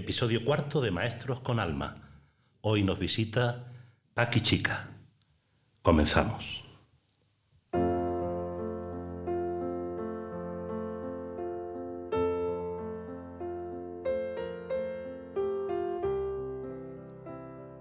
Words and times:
Episodio 0.00 0.42
cuarto 0.46 0.80
de 0.80 0.90
Maestros 0.90 1.40
con 1.40 1.60
Alma. 1.60 1.94
Hoy 2.62 2.82
nos 2.82 2.98
visita 2.98 3.70
Paqui 4.14 4.40
Chica. 4.40 4.88
Comenzamos. 5.82 6.64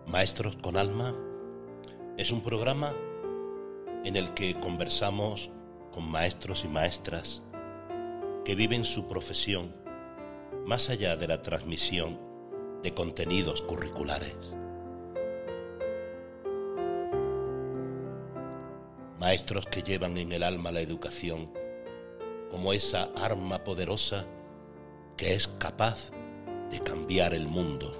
Maestros 0.05 0.57
con 0.57 0.75
Alma 0.75 1.15
es 2.17 2.33
un 2.33 2.41
programa 2.43 2.93
en 4.03 4.17
el 4.17 4.33
que 4.33 4.59
conversamos 4.59 5.49
con 5.93 6.11
maestros 6.11 6.65
y 6.65 6.67
maestras 6.67 7.43
que 8.43 8.55
viven 8.55 8.83
su 8.83 9.07
profesión 9.07 9.73
más 10.69 10.87
allá 10.91 11.15
de 11.15 11.25
la 11.25 11.41
transmisión 11.41 12.19
de 12.83 12.93
contenidos 12.93 13.63
curriculares. 13.63 14.35
Maestros 19.19 19.65
que 19.65 19.81
llevan 19.81 20.15
en 20.19 20.31
el 20.31 20.43
alma 20.43 20.71
la 20.71 20.81
educación 20.81 21.51
como 22.51 22.71
esa 22.71 23.09
arma 23.15 23.63
poderosa 23.63 24.27
que 25.17 25.33
es 25.33 25.47
capaz 25.47 26.11
de 26.69 26.79
cambiar 26.81 27.33
el 27.33 27.47
mundo. 27.47 27.91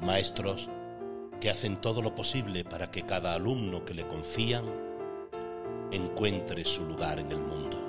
Maestros 0.00 0.70
que 1.42 1.50
hacen 1.50 1.78
todo 1.78 2.00
lo 2.00 2.14
posible 2.14 2.64
para 2.64 2.90
que 2.90 3.02
cada 3.02 3.34
alumno 3.34 3.84
que 3.84 3.92
le 3.92 4.08
confían 4.08 4.64
encuentre 5.92 6.64
su 6.64 6.86
lugar 6.86 7.18
en 7.18 7.30
el 7.30 7.42
mundo. 7.42 7.83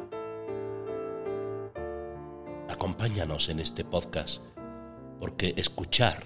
Acompáñanos 2.76 3.48
en 3.48 3.62
este 3.62 3.86
podcast 3.86 4.42
porque 5.22 5.54
escuchar 5.56 6.26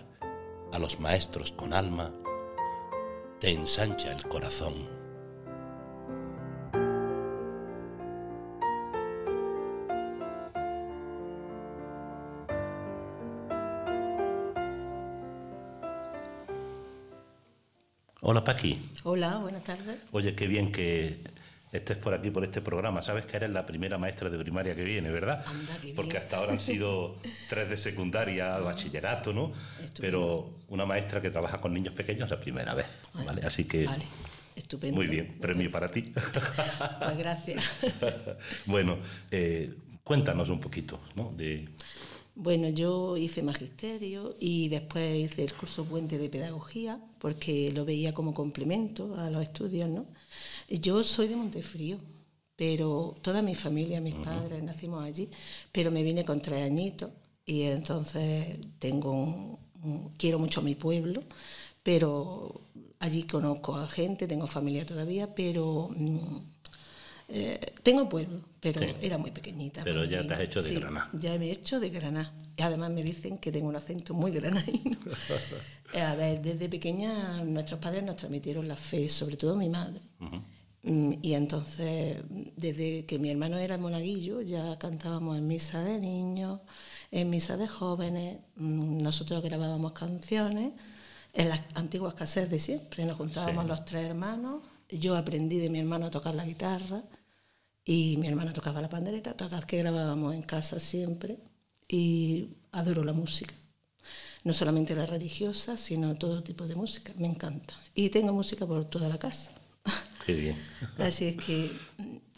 a 0.74 0.80
los 0.80 1.00
maestros 1.00 1.52
con 1.52 1.76
alma 1.76 2.12
te 3.40 3.52
ensancha 3.52 4.12
el 4.12 4.24
corazón. 4.24 4.74
Hola 18.22 18.44
Paqui. 18.44 18.92
Hola, 19.04 19.38
buenas 19.38 19.64
tardes. 19.64 20.00
Oye, 20.12 20.36
qué 20.36 20.48
bien 20.48 20.72
que 20.72 21.22
estés 21.72 21.98
por 21.98 22.14
aquí, 22.14 22.32
por 22.32 22.44
este 22.44 22.62
programa. 22.62 23.02
Sabes 23.02 23.26
que 23.26 23.38
eres 23.38 23.50
la 23.50 23.66
primera 23.66 23.98
maestra 23.98 24.30
de 24.30 24.38
primaria 24.38 24.76
que 24.76 24.84
viene, 24.84 25.12
¿verdad? 25.12 25.44
Porque 25.96 26.18
hasta 26.18 26.38
ahora 26.38 26.54
han 26.54 26.60
sido 26.60 27.18
tres 27.50 27.70
de 27.70 27.78
secundaria, 27.78 28.58
bachillerato, 28.58 29.34
¿no? 29.34 29.52
Pero 30.00 30.52
una 30.70 30.86
maestra 30.86 31.22
que 31.22 31.30
trabaja 31.30 31.62
con 31.62 31.74
niños 31.74 31.94
pequeños 31.94 32.30
la 32.30 32.40
primera 32.40 32.74
vez, 32.74 33.02
¿vale? 33.14 33.42
Así 33.44 33.66
que... 33.66 33.86
Vale. 33.86 34.06
Estupendo. 34.56 34.98
Muy 34.98 35.08
bien, 35.08 35.38
premio 35.40 35.72
para 35.72 35.90
ti. 35.90 36.14
Pues 37.00 37.18
gracias. 37.18 37.64
bueno, 38.66 38.98
eh, 39.32 39.74
cuéntanos 40.04 40.50
un 40.50 40.60
poquito, 40.60 41.00
¿no? 41.16 41.32
De... 41.36 41.70
Bueno, 42.36 42.70
yo 42.70 43.16
hice 43.16 43.42
magisterio 43.42 44.36
y 44.40 44.68
después 44.70 45.18
hice 45.18 45.44
el 45.44 45.54
curso 45.54 45.86
puente 45.86 46.18
de 46.18 46.30
pedagogía 46.30 47.00
porque 47.20 47.72
lo 47.74 47.86
veía 47.86 48.14
como 48.14 48.34
complemento 48.34 49.16
a 49.20 49.30
los 49.30 49.44
estudios, 49.44 49.90
¿no? 49.90 50.08
Yo 50.70 51.04
soy 51.04 51.28
de 51.28 51.36
Montefrío, 51.36 51.98
pero 52.56 53.16
toda 53.22 53.42
mi 53.42 53.56
familia, 53.56 54.02
mis 54.02 54.16
padres, 54.16 54.64
nacimos 54.64 55.04
allí, 55.04 55.30
pero 55.72 55.92
me 55.92 56.04
vine 56.04 56.26
con 56.26 56.42
tres 56.42 56.66
añitos 56.66 57.12
y 57.46 57.64
entonces 57.64 58.58
tengo 58.80 59.60
quiero 60.18 60.40
mucho 60.40 60.62
mi 60.62 60.76
pueblo, 60.76 61.24
pero 61.84 62.62
allí 63.00 63.24
conozco 63.24 63.76
a 63.76 63.88
gente, 63.88 64.28
tengo 64.28 64.48
familia 64.48 64.86
todavía, 64.86 65.34
pero 65.34 65.90
mm, 65.96 66.38
eh, 67.32 67.60
tengo 67.84 68.10
pueblo, 68.10 68.42
pero 68.60 68.82
era 69.02 69.18
muy 69.18 69.32
pequeñita. 69.32 69.84
Pero 69.84 70.04
ya 70.04 70.26
te 70.26 70.34
has 70.34 70.42
hecho 70.42 70.64
de 70.64 70.76
Granada. 70.76 71.10
Ya 71.14 71.38
me 71.38 71.48
he 71.48 71.52
hecho 71.52 71.80
de 71.80 71.90
Granada. 71.90 72.34
Y 72.58 72.62
además 72.62 72.90
me 72.90 73.04
dicen 73.04 73.38
que 73.38 73.52
tengo 73.52 73.68
un 73.68 73.76
acento 73.76 74.14
muy 74.14 74.32
granadino. 74.32 74.98
a 75.94 76.16
ver, 76.16 76.42
desde 76.42 76.68
pequeña 76.68 77.44
nuestros 77.44 77.80
padres 77.80 78.04
nos 78.04 78.16
transmitieron 78.16 78.68
la 78.68 78.76
fe, 78.76 79.08
sobre 79.10 79.38
todo 79.38 79.56
mi 79.56 79.70
madre. 79.70 80.02
Mm, 80.82 81.14
y 81.22 81.34
entonces, 81.34 82.18
desde 82.56 83.06
que 83.06 83.20
mi 83.20 83.30
hermano 83.30 83.58
era 83.58 83.78
monaguillo, 83.78 84.42
ya 84.42 84.80
cantábamos 84.80 85.38
en 85.38 85.48
misa 85.48 85.84
de 85.84 86.00
niños, 86.00 86.62
en 87.12 87.30
misa 87.30 87.58
de 87.58 87.68
jóvenes, 87.68 88.40
mm, 88.56 89.02
nosotros 89.04 89.44
grabábamos 89.44 89.92
canciones 89.92 90.72
en 91.34 91.50
las 91.50 91.60
antiguas 91.76 92.16
casas 92.16 92.50
de 92.50 92.60
siempre, 92.60 93.06
nos 93.06 93.18
juntábamos 93.18 93.68
los 93.68 93.86
tres 93.86 94.06
hermanos, 94.06 94.64
yo 94.90 95.16
aprendí 95.16 95.60
de 95.60 95.70
mi 95.70 95.80
hermano 95.80 96.08
a 96.08 96.12
tocar 96.12 96.34
la 96.34 96.44
guitarra 96.44 97.04
y 97.90 98.18
mi 98.18 98.28
hermana 98.28 98.54
tocaba 98.54 98.84
la 98.84 98.88
pandereta, 98.88 99.34
todas 99.34 99.66
que 99.66 99.80
grabábamos 99.80 100.36
en 100.36 100.44
casa 100.44 100.80
siempre 100.80 101.40
y 101.88 102.50
adoro 102.72 103.04
la 103.04 103.14
música. 103.14 103.56
No 104.44 104.54
solamente 104.54 104.94
la 104.94 105.08
religiosa, 105.08 105.76
sino 105.76 106.14
todo 106.14 106.44
tipo 106.44 106.68
de 106.68 106.76
música, 106.76 107.14
me 107.18 107.26
encanta. 107.26 107.74
Y 107.96 108.10
tengo 108.10 108.32
música 108.32 108.68
por 108.68 108.86
toda 108.86 109.10
la 109.10 109.18
casa. 109.18 109.54
Qué 110.24 110.36
bien. 110.36 110.56
Así 111.00 111.26
es 111.30 111.38
que, 111.38 111.72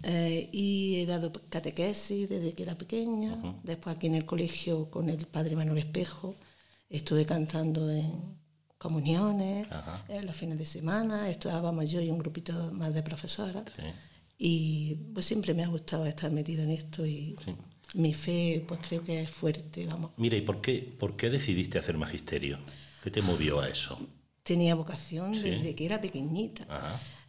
eh, 0.03 0.49
y 0.53 1.01
he 1.01 1.05
dado 1.05 1.33
catequesis 1.49 2.29
desde 2.29 2.53
que 2.53 2.63
era 2.63 2.77
pequeña, 2.77 3.37
después 3.63 3.93
aquí 3.93 4.07
en 4.07 4.15
el 4.15 4.25
colegio 4.25 4.89
con 4.89 5.09
el 5.09 5.27
padre 5.27 5.57
Manuel 5.57 5.79
Espejo, 5.79 6.33
estuve 6.89 7.25
cantando 7.25 7.91
en 7.91 8.37
comuniones, 8.77 9.67
en 10.07 10.25
los 10.25 10.33
fines 10.33 10.57
de 10.57 10.65
semana, 10.65 11.29
estábamos 11.29 11.91
yo 11.91 11.99
y 11.99 12.09
un 12.09 12.19
grupito 12.19 12.71
más 12.71 12.93
de 12.93 13.03
profesoras. 13.03 13.73
Sí. 13.75 13.83
Y 14.43 14.95
pues 15.13 15.27
siempre 15.27 15.53
me 15.53 15.63
ha 15.63 15.67
gustado 15.67 16.07
estar 16.07 16.31
metido 16.31 16.63
en 16.63 16.71
esto 16.71 17.05
y 17.05 17.35
mi 17.93 18.15
fe 18.15 18.65
pues 18.67 18.79
creo 18.87 19.03
que 19.03 19.21
es 19.21 19.29
fuerte, 19.29 19.85
vamos. 19.85 20.13
Mira, 20.17 20.35
¿y 20.35 20.41
por 20.41 20.61
qué, 20.61 20.79
por 20.79 21.15
qué 21.15 21.29
decidiste 21.29 21.77
hacer 21.77 21.95
magisterio? 21.95 22.57
¿Qué 23.03 23.11
te 23.11 23.21
movió 23.21 23.59
a 23.59 23.69
eso? 23.69 23.99
Tenía 24.41 24.73
vocación 24.73 25.33
desde 25.33 25.75
que 25.75 25.85
era 25.85 26.01
pequeñita. 26.01 26.65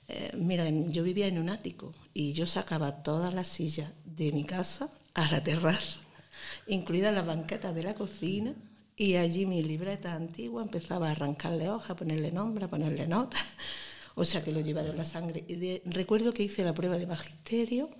Eh, 0.08 0.32
mira, 0.38 0.64
yo 0.70 1.02
vivía 1.02 1.26
en 1.26 1.36
un 1.36 1.50
ático 1.50 1.92
y 2.14 2.32
yo 2.32 2.46
sacaba 2.46 3.02
todas 3.02 3.34
las 3.34 3.46
sillas 3.46 3.92
de 4.06 4.32
mi 4.32 4.44
casa 4.44 4.88
a 5.12 5.30
la 5.30 5.42
terraza, 5.42 5.98
incluidas 6.66 7.12
las 7.12 7.26
banquetas 7.26 7.74
de 7.74 7.82
la 7.82 7.92
cocina, 7.92 8.54
y 8.96 9.16
allí 9.16 9.44
mi 9.44 9.62
libreta 9.62 10.14
antigua 10.14 10.62
empezaba 10.62 11.08
a 11.08 11.12
arrancarle 11.12 11.68
hojas, 11.68 11.90
a 11.90 11.96
ponerle 11.96 12.32
nombre, 12.32 12.64
a 12.64 12.68
ponerle 12.68 13.06
notas 13.06 13.44
o 14.14 14.24
sea 14.24 14.42
que 14.42 14.52
lo 14.52 14.60
lleva 14.60 14.82
de 14.82 14.92
la 14.92 15.04
sangre. 15.04 15.44
recuerdo 15.86 16.32
que 16.32 16.42
hice 16.42 16.64
la 16.64 16.74
prueba 16.74 16.98
de 16.98 17.06
magisterio 17.06 17.90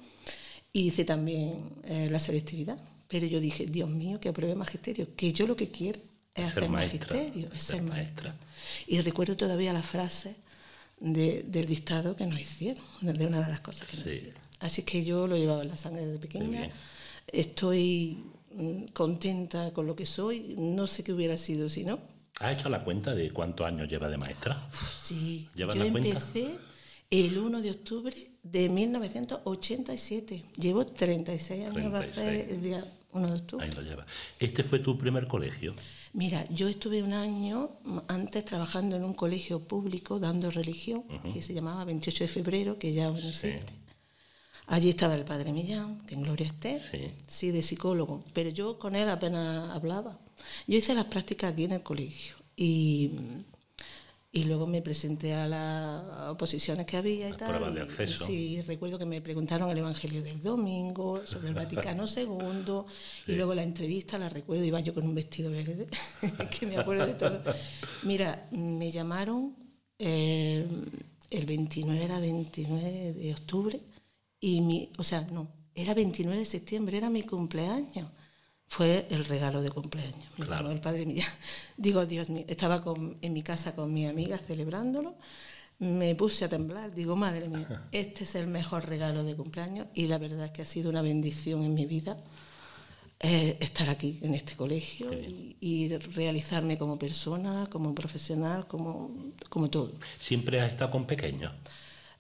y 0.73 0.89
hice 0.89 1.05
también 1.05 1.71
eh, 1.85 2.09
la 2.11 2.19
selectividad, 2.19 2.79
pero 3.09 3.27
yo 3.27 3.41
dije, 3.41 3.67
Dios 3.67 3.91
mío, 3.91 4.21
que 4.21 4.29
apruebe 4.29 4.55
magisterio, 4.55 5.15
que 5.15 5.33
yo 5.33 5.47
lo 5.47 5.57
que 5.57 5.69
quiero 5.69 6.01
es 6.35 6.49
hacer 6.49 6.69
magisterio, 6.69 7.49
es 7.53 7.63
ser, 7.63 7.83
maestra. 7.83 8.35
Y 8.87 9.01
recuerdo 9.01 9.37
todavía 9.37 9.73
la 9.73 9.83
frase 9.83 10.37
del 10.99 11.67
dictado 11.67 12.17
que 12.17 12.27
nos 12.27 12.41
hicieron, 12.41 12.85
de 13.01 13.27
una 13.27 13.41
de 13.41 13.51
las 13.51 13.61
cosas 13.61 13.91
que 13.91 13.97
nos 13.97 14.07
hicieron. 14.07 14.43
Así 14.61 14.83
que 14.83 15.05
yo 15.05 15.27
lo 15.27 15.37
llevaba 15.37 15.63
en 15.63 15.69
la 15.69 15.77
sangre 15.77 16.07
desde 16.07 16.21
pequeña. 16.21 16.71
Estoy 17.27 18.25
mm, 18.55 18.85
contenta 18.93 19.73
con 19.73 19.87
lo 19.87 19.97
que 19.97 20.07
soy, 20.07 20.55
no 20.57 20.87
sé 20.87 21.03
qué 21.03 21.13
hubiera 21.13 21.37
sido 21.37 21.69
si 21.69 21.85
no, 21.85 21.99
¿Has 22.41 22.59
hecho 22.59 22.69
la 22.69 22.83
cuenta 22.83 23.15
de 23.15 23.31
cuántos 23.31 23.67
años 23.67 23.89
lleva 23.89 24.09
de 24.09 24.17
maestra? 24.19 24.61
Sí, 25.01 25.49
yo 25.55 25.71
empecé 25.71 26.59
el 27.11 27.39
1 27.39 27.61
de 27.61 27.71
octubre 27.71 28.17
de 28.43 28.69
1987. 28.69 30.45
Llevo 30.57 30.87
36 30.87 31.67
años, 31.67 31.93
va 31.93 32.01
a 32.01 32.07
ser 32.07 32.35
el 32.51 32.63
día 32.63 32.85
1 33.13 33.27
de 33.29 33.35
octubre. 33.35 33.65
Ahí 33.65 33.73
lo 33.73 33.83
lleva. 33.83 34.07
¿Este 34.39 34.65
fue 34.65 34.79
tu 34.79 34.97
primer 34.99 35.29
colegio? 35.29 35.75
Mira, 36.15 36.47
yo 36.51 36.69
estuve 36.69 37.03
un 37.03 37.13
año 37.13 37.71
antes 38.09 38.45
trabajando 38.45 38.97
en 38.97 39.05
un 39.05 39.15
colegio 39.15 39.61
público 39.61 40.19
dando 40.19 40.51
religión, 40.51 41.05
que 41.33 41.43
se 41.43 41.55
llamaba 41.55 41.85
28 41.85 42.25
de 42.25 42.29
febrero, 42.29 42.79
que 42.79 42.93
ya 42.93 43.05
no 43.11 43.17
existe. 43.17 43.65
Allí 44.67 44.89
estaba 44.89 45.15
el 45.15 45.25
padre 45.25 45.53
Millán, 45.53 46.01
que 46.07 46.15
en 46.15 46.23
Gloria 46.23 46.47
esté, 46.47 46.79
sí. 46.79 47.11
sí, 47.27 47.51
de 47.51 47.63
psicólogo, 47.63 48.25
pero 48.33 48.49
yo 48.51 48.79
con 48.79 48.95
él 48.95 49.09
apenas 49.09 49.71
hablaba. 49.71 50.19
Yo 50.67 50.79
hice 50.79 50.95
las 50.95 51.07
prácticas 51.07 51.53
aquí 51.53 51.65
en 51.65 51.73
el 51.73 51.83
colegio 51.83 52.37
y, 52.57 53.11
y 54.31 54.45
luego 54.45 54.67
me 54.67 54.81
presenté 54.81 55.35
a 55.35 55.47
las 55.47 56.31
oposiciones 56.31 56.87
que 56.87 56.97
había 56.97 57.29
y 57.29 57.33
tal. 57.33 57.49
Pruebas 57.49 57.75
de 57.75 57.81
acceso. 57.83 58.25
sí, 58.25 58.63
recuerdo 58.63 58.99
que 58.99 59.05
me 59.05 59.21
preguntaron 59.21 59.71
el 59.71 59.79
Evangelio 59.79 60.23
del 60.23 60.41
Domingo, 60.41 61.27
sobre 61.27 61.49
el 61.49 61.55
Vaticano 61.55 62.05
II, 62.17 62.83
y 63.27 63.33
luego 63.37 63.55
la 63.55 63.63
entrevista, 63.63 64.17
la 64.17 64.29
recuerdo, 64.29 64.65
iba 64.65 64.81
yo 64.81 64.95
con 64.95 65.05
un 65.05 65.15
vestido 65.15 65.51
verde, 65.51 65.87
que 66.59 66.67
me 66.67 66.79
acuerdo 66.79 67.07
de 67.07 67.15
todo. 67.15 67.43
Mira, 68.05 68.49
me 68.53 68.91
llamaron, 68.91 69.55
eh, 69.99 70.67
el 71.31 71.47
29 71.47 72.05
era 72.05 72.21
29 72.21 73.13
de 73.13 73.33
octubre, 73.33 73.81
y 74.43 74.61
mi, 74.61 74.91
o 74.99 75.05
sea, 75.05 75.23
no, 75.23 75.49
era 75.75 75.95
29 75.95 76.39
de 76.39 76.45
septiembre, 76.45 76.99
era 76.99 77.09
mi 77.09 77.23
cumpleaños 77.23 78.09
fue 78.73 79.07
el 79.11 79.27
regalo 79.27 79.61
de 79.61 79.71
cumpleaños. 79.71 80.25
claro. 80.37 80.71
el 80.71 80.81
padre 80.81 81.05
mío. 81.05 81.25
Digo, 81.77 82.07
Dios 82.07 82.31
mío, 82.31 82.47
estaba 82.49 82.83
en 83.21 83.33
mi 83.35 83.43
casa 83.43 83.75
con 83.75 83.93
mi 83.93 84.07
amiga 84.07 84.39
celebrándolo, 84.39 85.15
me 85.79 86.15
puse 86.15 86.47
a 86.47 86.49
temblar, 86.49 86.95
digo, 86.95 87.15
madre 87.15 87.51
mía, 87.51 87.87
este 87.93 88.25
es 88.25 88.35
el 88.35 88.47
mejor 88.47 88.89
regalo 88.89 89.25
de 89.25 89.37
cumpleaños 89.37 89.89
y 89.93 90.07
la 90.07 90.17
verdad 90.17 90.47
es 90.47 90.53
que 90.53 90.63
ha 90.63 90.65
sido 90.65 90.89
una 90.89 91.03
bendición 91.03 91.63
en 91.65 91.75
mi 91.75 91.85
vida 91.85 92.17
eh, 93.21 93.59
estar 93.61 93.91
aquí 93.91 94.19
en 94.23 94.35
este 94.35 94.57
colegio 94.57 95.11
y, 95.13 95.89
realizarme 96.15 96.79
como 96.79 96.99
persona, 96.99 97.69
como 97.71 97.95
profesional, 97.95 98.67
como, 98.67 99.33
como 99.51 99.69
todo. 99.69 99.93
¿Siempre 100.19 100.63
has 100.63 100.71
estado 100.71 100.93
con 100.93 101.07
pequeños? 101.07 101.53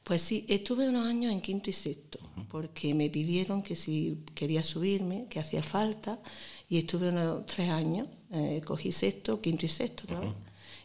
Pues 0.04 0.22
sí, 0.22 0.44
estuve 0.48 0.88
unos 0.88 1.06
años 1.06 1.32
en 1.32 1.40
quinto 1.40 1.70
y 1.70 1.72
sexto, 1.72 2.18
porque 2.50 2.92
me 2.92 3.08
pidieron 3.08 3.62
que 3.62 3.76
si 3.76 4.18
quería 4.34 4.62
subirme, 4.62 5.26
que 5.28 5.38
hacía 5.38 5.62
falta, 5.62 6.18
y 6.68 6.78
estuve 6.78 7.08
unos 7.08 7.46
tres 7.46 7.70
años, 7.70 8.08
eh, 8.32 8.62
cogí 8.64 8.90
sexto, 8.92 9.40
quinto 9.40 9.66
y 9.66 9.68
sexto 9.68 10.04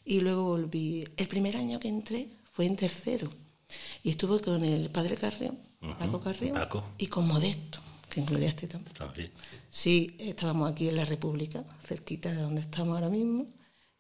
Y 0.05 0.19
luego 0.19 0.43
volví. 0.43 1.03
El 1.17 1.27
primer 1.27 1.57
año 1.57 1.79
que 1.79 1.87
entré 1.87 2.29
fue 2.53 2.65
en 2.65 2.75
tercero, 2.75 3.29
y 4.03 4.11
estuve 4.11 4.39
con 4.39 4.63
el 4.63 4.89
padre 4.89 5.15
Carrión, 5.15 5.57
Paco 5.97 6.19
Carrión, 6.21 6.57
y 6.97 7.07
con 7.07 7.27
Modesto 7.27 7.79
que 8.09 8.21
incluyaste 8.21 8.67
también. 8.67 9.31
Sí, 9.69 10.15
estábamos 10.17 10.71
aquí 10.71 10.87
en 10.87 10.95
la 10.95 11.05
República, 11.05 11.63
cerquita 11.83 12.29
de 12.33 12.41
donde 12.41 12.61
estamos 12.61 12.95
ahora 12.95 13.09
mismo, 13.09 13.45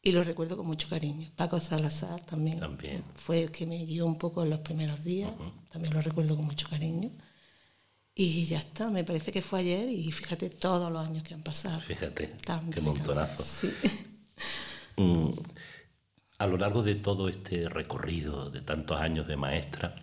y 0.07 0.13
lo 0.13 0.23
recuerdo 0.23 0.55
con 0.55 0.65
mucho 0.65 0.87
cariño. 0.87 1.29
Paco 1.35 1.59
Salazar 1.59 2.21
también, 2.21 2.61
también. 2.61 3.03
fue 3.15 3.43
el 3.43 3.51
que 3.51 3.65
me 3.65 3.83
guió 3.83 4.05
un 4.05 4.17
poco 4.17 4.41
en 4.41 4.49
los 4.49 4.59
primeros 4.59 5.03
días, 5.03 5.33
también 5.69 5.93
lo 5.93 6.01
recuerdo 6.01 6.37
con 6.37 6.45
mucho 6.45 6.69
cariño. 6.69 7.11
Y 8.15 8.45
ya 8.45 8.59
está, 8.59 8.89
me 8.89 9.03
parece 9.03 9.33
que 9.33 9.41
fue 9.41 9.59
ayer 9.59 9.89
y 9.89 10.09
fíjate 10.13 10.49
todos 10.49 10.89
los 10.89 11.05
años 11.05 11.23
que 11.23 11.33
han 11.33 11.43
pasado. 11.43 11.81
Fíjate, 11.81 12.33
qué 12.73 12.81
montonazo. 12.81 13.43
Sí. 13.43 13.71
Mm, 14.99 15.29
a 16.39 16.47
lo 16.47 16.57
largo 16.57 16.81
de 16.81 16.95
todo 16.95 17.29
este 17.29 17.69
recorrido 17.69 18.49
de 18.49 18.61
tantos 18.61 18.99
años 18.99 19.27
de 19.27 19.35
maestra, 19.35 19.95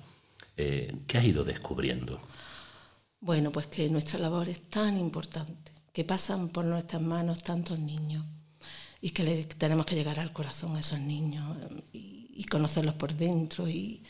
eh, 0.56 1.00
¿qué 1.08 1.18
has 1.18 1.24
ido 1.24 1.42
descubriendo? 1.42 2.20
Bueno, 3.18 3.50
pues 3.50 3.66
que 3.66 3.88
nuestra 3.88 4.20
labor 4.20 4.48
es 4.48 4.70
tan 4.70 4.96
importante, 4.96 5.72
que 5.92 6.04
pasan 6.04 6.48
por 6.48 6.64
nuestras 6.64 7.02
manos 7.02 7.42
tantos 7.42 7.80
niños 7.80 8.24
y 9.04 9.10
que 9.10 9.22
le 9.22 9.44
tenemos 9.44 9.84
que 9.84 9.94
llegar 9.94 10.18
al 10.18 10.32
corazón 10.32 10.76
a 10.76 10.80
esos 10.80 10.98
niños 10.98 11.44
y, 11.92 12.42
conocerlos 12.44 12.94
por 12.94 13.12
dentro 13.14 13.68
y, 13.68 14.02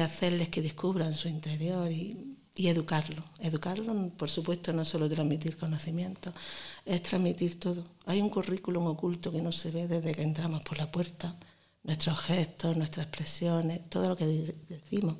hacerles 0.00 0.48
que 0.48 0.62
descubran 0.62 1.12
su 1.12 1.28
interior 1.28 1.92
y, 1.92 2.38
y 2.54 2.68
educarlo. 2.68 3.22
Educarlo, 3.40 3.92
por 4.16 4.30
supuesto, 4.30 4.72
no 4.72 4.86
solo 4.86 5.06
transmitir 5.10 5.58
conocimiento, 5.58 6.32
es 6.86 7.02
transmitir 7.02 7.60
todo. 7.60 7.84
Hay 8.06 8.22
un 8.22 8.30
currículum 8.30 8.86
oculto 8.86 9.30
que 9.30 9.42
no 9.42 9.52
se 9.52 9.70
ve 9.70 9.86
desde 9.86 10.14
que 10.14 10.22
entramos 10.22 10.62
por 10.62 10.78
la 10.78 10.90
puerta 10.90 11.36
nuestros 11.84 12.18
gestos, 12.18 12.74
nuestras 12.74 13.08
expresiones, 13.08 13.82
todo 13.90 14.08
lo 14.08 14.16
que 14.16 14.54
decimos. 14.70 15.18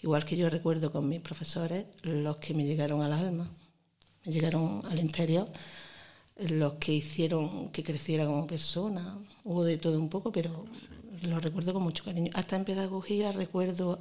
Igual 0.00 0.24
que 0.24 0.36
yo 0.36 0.48
recuerdo 0.48 0.92
con 0.92 1.08
mis 1.08 1.20
profesores 1.20 1.86
los 2.02 2.36
que 2.36 2.54
me 2.54 2.64
llegaron 2.64 3.02
al 3.02 3.14
alma, 3.14 3.50
me 4.24 4.32
llegaron 4.32 4.86
al 4.88 5.00
interior, 5.00 5.50
los 6.50 6.74
que 6.74 6.92
hicieron 6.92 7.70
que 7.70 7.82
creciera 7.82 8.26
como 8.26 8.46
persona. 8.46 9.18
Hubo 9.44 9.64
de 9.64 9.78
todo 9.78 9.98
un 9.98 10.08
poco, 10.08 10.32
pero 10.32 10.66
lo 11.22 11.40
recuerdo 11.40 11.72
con 11.72 11.82
mucho 11.82 12.04
cariño. 12.04 12.30
Hasta 12.34 12.56
en 12.56 12.64
pedagogía 12.64 13.32
recuerdo 13.32 14.00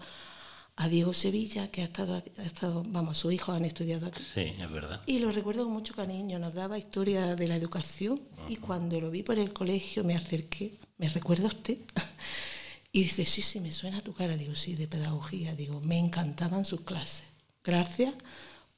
a 0.77 0.87
Diego 0.87 1.13
Sevilla, 1.13 1.69
que 1.69 1.81
ha 1.81 1.85
estado, 1.85 2.23
ha 2.37 2.43
estado, 2.43 2.83
vamos, 2.87 3.17
sus 3.17 3.33
hijos 3.33 3.55
han 3.55 3.65
estudiado 3.65 4.07
aquí. 4.07 4.21
Sí, 4.21 4.53
es 4.59 4.71
verdad. 4.71 5.01
Y 5.05 5.19
lo 5.19 5.31
recuerdo 5.31 5.65
con 5.65 5.73
mucho 5.73 5.93
cariño, 5.93 6.39
nos 6.39 6.53
daba 6.53 6.77
historia 6.77 7.35
de 7.35 7.47
la 7.47 7.55
educación 7.55 8.19
y 8.49 8.55
cuando 8.55 8.99
lo 8.99 9.11
vi 9.11 9.21
por 9.21 9.37
el 9.37 9.53
colegio 9.53 10.03
me 10.03 10.15
acerqué, 10.15 10.73
¿me 10.97 11.09
recuerda 11.09 11.47
usted? 11.47 11.77
y 12.91 13.03
dice, 13.03 13.25
sí, 13.25 13.41
sí, 13.41 13.59
me 13.59 13.71
suena 13.71 14.01
tu 14.01 14.13
cara, 14.13 14.37
digo, 14.37 14.55
sí, 14.55 14.75
de 14.75 14.87
pedagogía, 14.87 15.55
digo, 15.55 15.81
me 15.81 15.99
encantaban 15.99 16.65
sus 16.65 16.81
clases. 16.81 17.25
Gracias 17.63 18.15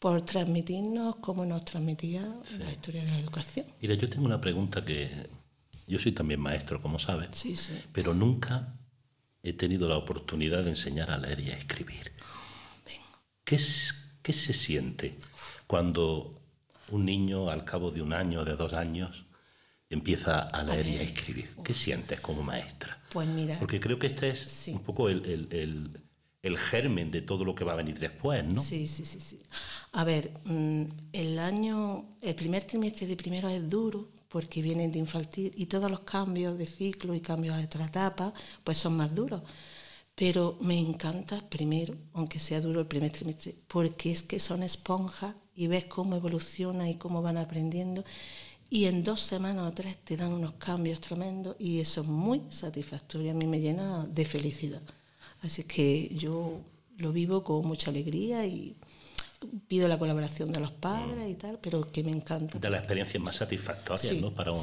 por 0.03 0.21
transmitirnos 0.25 1.15
cómo 1.21 1.45
nos 1.45 1.63
transmitía 1.63 2.29
la 2.59 2.69
historia 2.69 3.05
de 3.05 3.11
la 3.11 3.19
educación. 3.19 3.65
Mira, 3.81 3.93
yo 3.93 4.09
tengo 4.09 4.25
una 4.25 4.41
pregunta 4.41 4.83
que 4.83 5.09
yo 5.87 5.97
soy 5.97 6.11
también 6.11 6.41
maestro, 6.41 6.81
como 6.81 6.99
sabes, 6.99 7.29
sí, 7.31 7.55
sí. 7.55 7.71
pero 7.93 8.13
nunca 8.13 8.73
he 9.43 9.53
tenido 9.53 9.87
la 9.87 9.95
oportunidad 9.95 10.65
de 10.65 10.71
enseñar 10.71 11.09
a 11.09 11.17
leer 11.17 11.39
y 11.39 11.51
a 11.51 11.57
escribir. 11.57 12.11
¿Qué, 13.45 13.57
¿Qué 14.21 14.33
se 14.33 14.51
siente 14.51 15.17
cuando 15.67 16.37
un 16.89 17.05
niño 17.05 17.49
al 17.49 17.63
cabo 17.63 17.89
de 17.89 18.01
un 18.01 18.11
año, 18.11 18.43
de 18.43 18.57
dos 18.57 18.73
años, 18.73 19.23
empieza 19.89 20.41
a 20.41 20.63
leer 20.63 20.85
y 20.85 20.97
a 20.97 21.01
escribir? 21.01 21.49
¿Qué 21.63 21.73
sientes 21.73 22.19
como 22.19 22.43
maestra? 22.43 23.01
Pues 23.13 23.29
mira. 23.29 23.57
Porque 23.57 23.79
creo 23.79 23.97
que 23.97 24.07
este 24.07 24.31
es 24.31 24.65
un 24.67 24.83
poco 24.83 25.07
el, 25.07 25.97
germen 26.43 27.09
de 27.09 27.21
todo 27.21 27.45
lo 27.45 27.55
que 27.55 27.63
va 27.63 27.71
a 27.73 27.75
venir 27.75 27.97
después, 27.97 28.43
¿no? 28.43 28.61
Sí, 28.61 28.87
sí, 28.87 29.05
sí, 29.05 29.19
sí. 29.21 29.41
A 29.93 30.03
ver, 30.03 30.31
mm, 30.43 30.83
el 31.13 31.39
año, 31.39 32.17
el 32.21 32.35
primer 32.35 32.65
trimestre 32.65 33.07
de 33.07 33.15
primero 33.15 33.47
es 33.47 33.69
duro 33.69 34.09
porque 34.27 34.61
vienen 34.61 34.91
de 34.91 34.99
infantil 34.99 35.53
y 35.55 35.67
todos 35.67 35.89
los 35.89 36.01
cambios 36.01 36.57
de 36.57 36.67
ciclo 36.67 37.15
y 37.15 37.21
cambios 37.21 37.57
de 37.57 37.65
otra 37.65 37.85
etapa 37.85 38.33
pues 38.63 38.77
son 38.77 38.97
más 38.97 39.15
duros. 39.15 39.41
Pero 40.15 40.57
me 40.61 40.77
encanta 40.77 41.41
primero, 41.49 41.95
aunque 42.13 42.39
sea 42.39 42.61
duro 42.61 42.81
el 42.81 42.87
primer 42.87 43.11
trimestre, 43.11 43.55
porque 43.67 44.11
es 44.11 44.21
que 44.21 44.39
son 44.39 44.61
esponjas 44.63 45.35
y 45.55 45.67
ves 45.67 45.85
cómo 45.85 46.15
evoluciona 46.15 46.89
y 46.89 46.95
cómo 46.95 47.21
van 47.21 47.37
aprendiendo 47.37 48.03
y 48.69 48.85
en 48.85 49.03
dos 49.03 49.21
semanas 49.21 49.71
o 49.71 49.73
tres 49.73 49.97
te 50.03 50.17
dan 50.17 50.33
unos 50.33 50.55
cambios 50.55 50.99
tremendos 50.99 51.55
y 51.59 51.79
eso 51.79 52.01
es 52.01 52.07
muy 52.07 52.41
satisfactorio, 52.49 53.31
a 53.31 53.35
mí 53.35 53.45
me 53.45 53.61
llena 53.61 54.05
de 54.07 54.25
felicidad. 54.25 54.81
Así 55.43 55.65
que 55.65 56.09
yo 56.15 56.61
lo 56.97 57.11
vivo 57.11 57.43
con 57.43 57.67
mucha 57.67 57.89
alegría 57.91 58.45
y 58.45 58.75
pido 59.67 59.87
la 59.89 59.99
colaboración 59.99 60.51
de 60.51 60.59
los 60.61 60.71
padres 60.71 61.29
y 61.29 61.35
tal, 61.35 61.59
pero 61.61 61.91
que 61.91 62.03
me 62.03 62.11
encanta. 62.11 62.59
De 62.59 62.69
las 62.69 62.79
experiencias 62.79 63.21
más 63.21 63.35
satisfactorias, 63.35 64.15
¿no? 64.15 64.33
Para, 64.33 64.53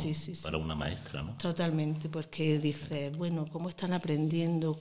para 0.43 0.57
una 0.57 0.75
maestra, 0.75 1.23
¿no? 1.23 1.37
Totalmente, 1.37 2.09
porque 2.09 2.59
dices, 2.59 3.17
bueno, 3.17 3.47
¿cómo 3.53 3.69
están 3.69 3.93
aprendiendo? 3.93 4.81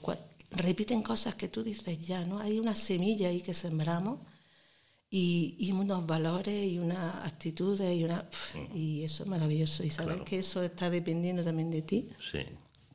Repiten 0.52 1.02
cosas 1.02 1.34
que 1.34 1.48
tú 1.48 1.62
dices 1.62 2.00
ya, 2.06 2.24
¿no? 2.24 2.40
Hay 2.40 2.58
una 2.58 2.74
semilla 2.74 3.28
ahí 3.28 3.42
que 3.42 3.52
sembramos 3.52 4.20
y, 5.10 5.56
y 5.58 5.72
unos 5.72 6.06
valores 6.06 6.66
y 6.66 6.78
unas 6.78 7.26
actitudes 7.26 7.94
y 7.94 8.04
una... 8.04 8.28
Mm. 8.54 8.76
Y 8.76 9.04
eso 9.04 9.24
es 9.24 9.28
maravilloso. 9.28 9.84
Y 9.84 9.90
saber 9.90 10.24
que 10.24 10.38
eso 10.38 10.62
está 10.62 10.88
dependiendo 10.88 11.44
también 11.44 11.70
de 11.70 11.82
ti, 11.82 12.08
sí. 12.18 12.40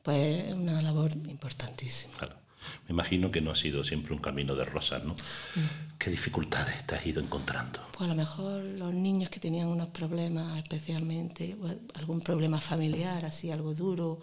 pues 0.02 0.46
es 0.46 0.54
una 0.54 0.82
labor 0.82 1.12
importantísima. 1.12 2.16
Claro. 2.16 2.45
Me 2.88 2.92
imagino 2.92 3.30
que 3.30 3.40
no 3.40 3.50
ha 3.50 3.56
sido 3.56 3.84
siempre 3.84 4.14
un 4.14 4.20
camino 4.20 4.54
de 4.54 4.64
rosas, 4.64 5.04
¿no? 5.04 5.12
Mm. 5.12 5.96
¿Qué 5.98 6.10
dificultades 6.10 6.86
te 6.86 6.94
has 6.94 7.06
ido 7.06 7.22
encontrando? 7.22 7.80
Pues 7.92 8.08
a 8.08 8.12
lo 8.12 8.14
mejor 8.14 8.62
los 8.62 8.92
niños 8.92 9.30
que 9.30 9.40
tenían 9.40 9.68
unos 9.68 9.88
problemas 9.90 10.58
especialmente, 10.58 11.56
algún 11.94 12.20
problema 12.20 12.60
familiar, 12.60 13.24
así 13.24 13.50
algo 13.50 13.74
duro, 13.74 14.20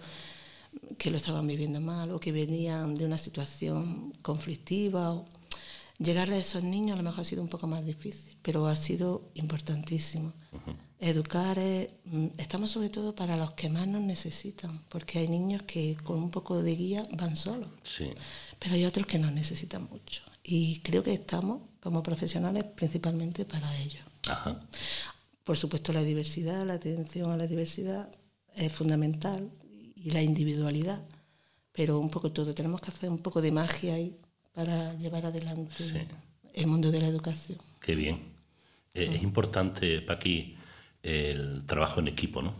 que 0.97 1.11
lo 1.11 1.17
estaban 1.17 1.45
viviendo 1.47 1.79
mal 1.81 2.11
o 2.11 2.19
que 2.19 2.31
venían 2.31 2.95
de 2.95 3.05
una 3.05 3.17
situación 3.17 4.13
conflictiva. 4.21 5.13
O, 5.13 5.25
llegarle 6.03 6.35
a 6.35 6.39
esos 6.39 6.63
niños 6.63 6.95
a 6.95 6.97
lo 6.97 7.03
mejor 7.03 7.21
ha 7.21 7.23
sido 7.23 7.41
un 7.41 7.49
poco 7.49 7.65
más 7.67 7.85
difícil, 7.85 8.37
pero 8.41 8.67
ha 8.67 8.75
sido 8.75 9.31
importantísimo. 9.35 10.33
Educar, 10.99 11.57
mm, 11.59 12.27
estamos 12.37 12.71
sobre 12.71 12.89
todo 12.89 13.15
para 13.15 13.35
los 13.37 13.51
que 13.51 13.69
más 13.69 13.87
nos 13.87 14.01
necesitan, 14.01 14.79
porque 14.89 15.19
hay 15.19 15.27
niños 15.27 15.63
que 15.63 15.97
con 16.03 16.17
un 16.17 16.29
poco 16.29 16.61
de 16.61 16.75
guía 16.75 17.07
van 17.17 17.35
solos, 17.35 17.67
sí. 17.83 18.09
pero 18.59 18.75
hay 18.75 18.85
otros 18.85 19.07
que 19.07 19.19
nos 19.19 19.31
necesitan 19.31 19.87
mucho. 19.89 20.21
Y 20.43 20.79
creo 20.79 21.03
que 21.03 21.13
estamos 21.13 21.61
como 21.81 22.03
profesionales 22.03 22.63
principalmente 22.63 23.45
para 23.45 23.75
ellos. 23.79 24.03
Por 25.43 25.57
supuesto 25.57 25.91
la 25.91 26.03
diversidad, 26.03 26.65
la 26.65 26.75
atención 26.75 27.31
a 27.31 27.37
la 27.37 27.47
diversidad 27.47 28.09
es 28.55 28.71
fundamental 28.71 29.51
y 29.95 30.11
la 30.11 30.21
individualidad, 30.21 31.03
pero 31.73 31.99
un 31.99 32.09
poco 32.09 32.31
todo, 32.31 32.53
tenemos 32.53 32.79
que 32.79 32.91
hacer 32.91 33.09
un 33.09 33.19
poco 33.19 33.41
de 33.41 33.51
magia 33.51 33.95
ahí 33.95 34.17
para 34.53 34.93
llevar 34.97 35.25
adelante 35.25 36.07
el 36.53 36.67
mundo 36.67 36.91
de 36.91 37.01
la 37.01 37.07
educación. 37.07 37.57
Qué 37.79 37.95
bien. 37.95 38.33
Eh, 38.93 39.11
es 39.15 39.23
importante, 39.23 40.01
Paqui, 40.01 40.55
el 41.01 41.65
trabajo 41.65 41.99
en 41.99 42.07
equipo, 42.07 42.41
¿no? 42.41 42.53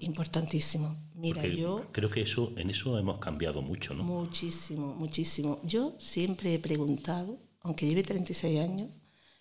importantísimo. 0.00 0.94
Mira, 1.14 1.46
yo... 1.46 1.86
Creo 1.92 2.10
que 2.10 2.22
eso, 2.22 2.52
en 2.56 2.70
eso 2.70 2.98
hemos 2.98 3.18
cambiado 3.18 3.62
mucho, 3.62 3.94
¿no? 3.94 4.02
Muchísimo, 4.02 4.94
muchísimo. 4.94 5.60
Yo 5.64 5.94
siempre 5.98 6.52
he 6.54 6.58
preguntado, 6.58 7.38
aunque 7.60 7.86
lleve 7.86 8.02
36 8.02 8.60
años, 8.60 8.90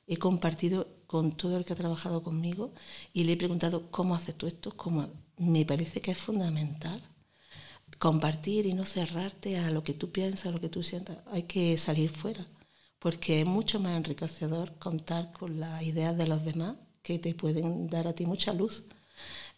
he 0.07 0.17
compartido 0.17 0.87
con 1.07 1.33
todo 1.33 1.57
el 1.57 1.65
que 1.65 1.73
ha 1.73 1.75
trabajado 1.75 2.23
conmigo 2.23 2.73
y 3.13 3.23
le 3.23 3.33
he 3.33 3.37
preguntado, 3.37 3.91
¿cómo 3.91 4.15
haces 4.15 4.35
tú 4.35 4.47
esto? 4.47 4.75
¿Cómo? 4.77 5.09
Me 5.37 5.65
parece 5.65 5.99
que 5.99 6.11
es 6.11 6.17
fundamental 6.17 7.01
compartir 7.99 8.65
y 8.65 8.73
no 8.73 8.85
cerrarte 8.85 9.57
a 9.59 9.69
lo 9.71 9.83
que 9.83 9.93
tú 9.93 10.11
piensas, 10.11 10.47
a 10.47 10.51
lo 10.51 10.59
que 10.59 10.69
tú 10.69 10.83
sientas. 10.83 11.17
Hay 11.27 11.43
que 11.43 11.77
salir 11.77 12.09
fuera, 12.09 12.45
porque 12.99 13.41
es 13.41 13.45
mucho 13.45 13.79
más 13.79 13.97
enriquecedor 13.97 14.77
contar 14.79 15.31
con 15.33 15.59
las 15.59 15.83
ideas 15.83 16.17
de 16.17 16.27
los 16.27 16.43
demás 16.43 16.75
que 17.03 17.19
te 17.19 17.35
pueden 17.35 17.87
dar 17.87 18.07
a 18.07 18.13
ti 18.13 18.25
mucha 18.25 18.53
luz. 18.53 18.85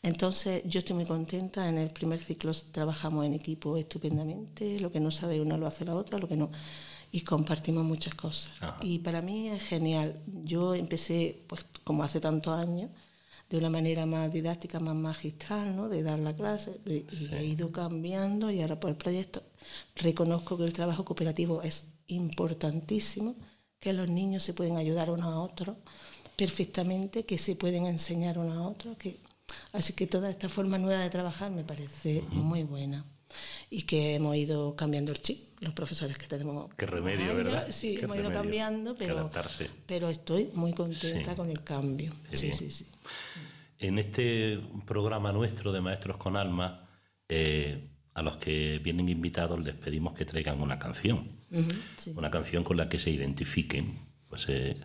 Entonces 0.04 0.64
yo 0.66 0.80
estoy 0.80 0.96
muy 0.96 1.06
contenta, 1.06 1.70
en 1.70 1.78
el 1.78 1.92
primer 1.92 2.20
ciclo 2.20 2.52
trabajamos 2.72 3.26
en 3.26 3.34
equipo 3.36 3.78
estupendamente, 3.78 4.80
lo 4.80 4.92
que 4.92 5.00
no 5.00 5.12
sabe 5.12 5.40
una 5.40 5.58
lo 5.58 5.68
hace 5.68 5.86
la 5.86 5.96
otra, 5.96 6.18
lo 6.18 6.28
que 6.28 6.38
no 6.38 6.50
y 7.12 7.22
compartimos 7.22 7.84
muchas 7.84 8.16
cosas. 8.16 8.52
Y 8.82 9.00
para 9.00 9.22
mí 9.22 9.50
es 9.50 9.64
genial. 9.64 10.22
Yo 10.26 10.76
empecé, 10.76 11.44
pues 11.48 11.66
como 11.84 12.04
hace 12.04 12.20
tantos 12.22 12.58
años, 12.58 12.90
de 13.52 13.58
una 13.58 13.70
manera 13.70 14.08
más 14.08 14.32
didáctica, 14.32 14.80
más 14.80 14.96
magistral, 14.96 15.76
¿no? 15.76 15.90
de 15.90 16.02
dar 16.02 16.20
la 16.20 16.36
clase, 16.36 16.80
y 16.86 17.06
he 17.36 17.46
ido 17.46 17.72
cambiando 17.72 18.50
y 18.50 18.62
ahora 18.62 18.80
por 18.80 18.90
el 18.90 18.96
proyecto 18.96 19.44
reconozco 19.96 20.58
que 20.58 20.64
el 20.64 20.74
trabajo 20.74 21.06
cooperativo 21.06 21.62
es 21.62 21.88
importantísimo, 22.08 23.36
que 23.80 23.94
los 23.94 24.10
niños 24.10 24.42
se 24.42 24.54
pueden 24.54 24.78
ayudar 24.78 25.12
unos 25.12 25.28
a 25.28 25.40
otros 25.40 25.78
perfectamente, 26.36 27.26
que 27.26 27.38
se 27.38 27.56
pueden 27.56 27.86
enseñar 27.86 28.40
unos 28.40 28.58
a 28.58 28.62
otros, 28.62 28.98
que 28.98 29.20
Así 29.74 29.94
que 29.94 30.08
toda 30.08 30.30
esta 30.30 30.50
forma 30.50 30.78
nueva 30.78 31.02
de 31.02 31.10
trabajar 31.10 31.52
me 31.52 31.64
parece 31.64 32.24
muy 32.32 32.64
buena 32.64 33.06
y 33.70 33.84
que 33.84 34.16
hemos 34.16 34.36
ido 34.36 34.76
cambiando 34.76 35.12
el 35.12 35.22
chip, 35.22 35.40
los 35.60 35.74
profesores 35.74 36.18
que 36.18 36.28
tenemos. 36.28 36.74
Qué 36.76 36.86
remedio, 36.86 37.36
¿verdad? 37.36 37.68
Sí, 37.70 38.00
hemos 38.02 38.18
ido 38.18 38.32
cambiando, 38.32 38.96
pero, 38.96 39.30
pero 39.86 40.10
estoy 40.10 40.50
muy 40.54 40.74
contenta 40.74 41.36
con 41.36 41.50
el 41.50 41.64
cambio. 41.64 42.14
sí, 42.34 42.54
sí, 42.54 42.72
sí. 42.72 42.86
En 43.80 43.98
este 43.98 44.60
programa 44.86 45.32
nuestro 45.32 45.72
de 45.72 45.82
Maestros 45.82 46.18
con 46.18 46.36
Alma, 46.36 46.88
eh, 47.28 47.90
a 48.14 48.22
los 48.22 48.38
que 48.38 48.80
vienen 48.80 49.10
invitados 49.10 49.60
les 49.60 49.74
pedimos 49.74 50.14
que 50.14 50.26
traigan 50.26 50.62
una 50.62 50.78
canción, 50.78 51.28
una 52.16 52.30
canción 52.30 52.64
con 52.64 52.78
la 52.78 52.90
que 52.90 53.00
se 53.00 53.10
identifiquen, 53.10 53.98
pues 54.28 54.46
eh, 54.50 54.76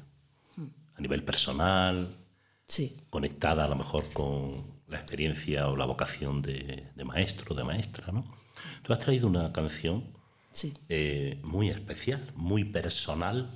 hmm. 0.57 0.67
a 0.95 1.00
nivel 1.00 1.25
personal, 1.25 2.17
conectada 3.11 3.65
a 3.65 3.69
lo 3.69 3.76
mejor 3.76 4.12
con 4.12 4.76
la 4.88 4.99
experiencia 4.99 5.69
o 5.69 5.76
la 5.76 5.87
vocación 5.87 6.43
de, 6.43 6.85
maestro, 7.05 7.55
de 7.55 7.65
maestra, 7.65 8.12
¿no? 8.12 8.36
Tú 8.83 8.93
has 8.93 8.99
traído 8.99 9.29
una 9.29 9.53
canción 9.53 10.05
eh, 10.89 11.39
muy 11.43 11.69
especial, 11.69 12.33
muy 12.35 12.65
personal. 12.65 13.51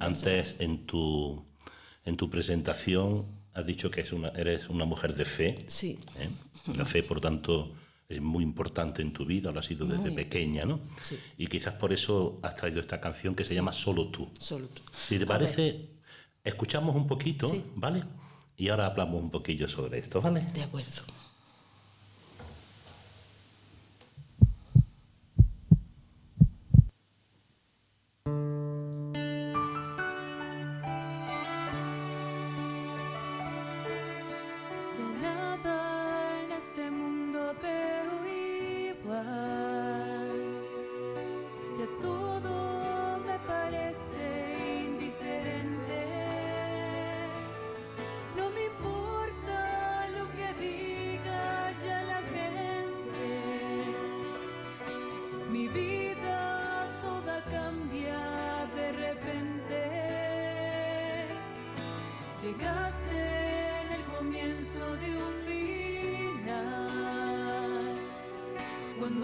Antes 0.00 0.56
en 0.58 0.86
tu, 0.86 1.44
en 2.04 2.16
tu 2.16 2.30
presentación 2.30 3.26
has 3.52 3.66
dicho 3.66 3.90
que 3.90 4.02
es 4.02 4.12
una, 4.12 4.28
eres 4.28 4.68
una 4.68 4.84
mujer 4.84 5.14
de 5.14 5.24
fe. 5.24 5.64
Sí. 5.66 5.98
¿eh? 6.18 6.28
La 6.76 6.84
fe, 6.84 7.02
por 7.02 7.20
tanto, 7.20 7.72
es 8.08 8.20
muy 8.20 8.44
importante 8.44 9.02
en 9.02 9.12
tu 9.12 9.24
vida, 9.24 9.50
lo 9.50 9.60
ha 9.60 9.62
sido 9.62 9.86
desde 9.86 10.12
pequeña, 10.12 10.64
¿no? 10.64 10.80
Sí. 11.02 11.18
Y 11.38 11.46
quizás 11.46 11.74
por 11.74 11.92
eso 11.92 12.38
has 12.42 12.54
traído 12.54 12.80
esta 12.80 13.00
canción 13.00 13.34
que 13.34 13.44
se 13.44 13.54
llama 13.54 13.72
Solo 13.72 14.08
tú. 14.08 14.28
Solo 14.38 14.68
tú. 14.68 14.82
Si 15.08 15.18
te 15.18 15.26
parece, 15.26 15.88
escuchamos 16.44 16.94
un 16.94 17.06
poquito, 17.06 17.50
¿vale? 17.74 18.04
Y 18.56 18.68
ahora 18.68 18.86
hablamos 18.86 19.22
un 19.22 19.30
poquillo 19.30 19.68
sobre 19.68 19.98
esto, 19.98 20.20
¿vale? 20.20 20.42
De 20.54 20.62
acuerdo. 20.62 21.02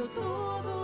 todo 0.09 0.82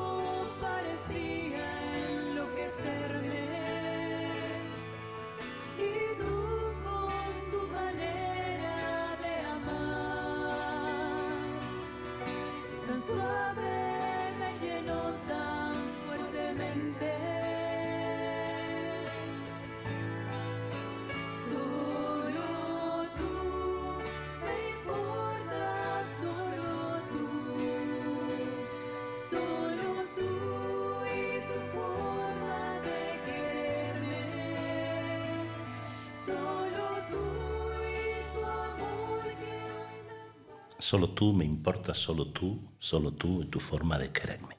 Solo 40.78 41.10
tú 41.10 41.32
me 41.32 41.44
importas, 41.44 41.98
solo 41.98 42.28
tú, 42.28 42.60
solo 42.78 43.12
tú 43.12 43.42
y 43.42 43.46
tu 43.46 43.58
forma 43.58 43.98
de 43.98 44.12
quererme. 44.12 44.56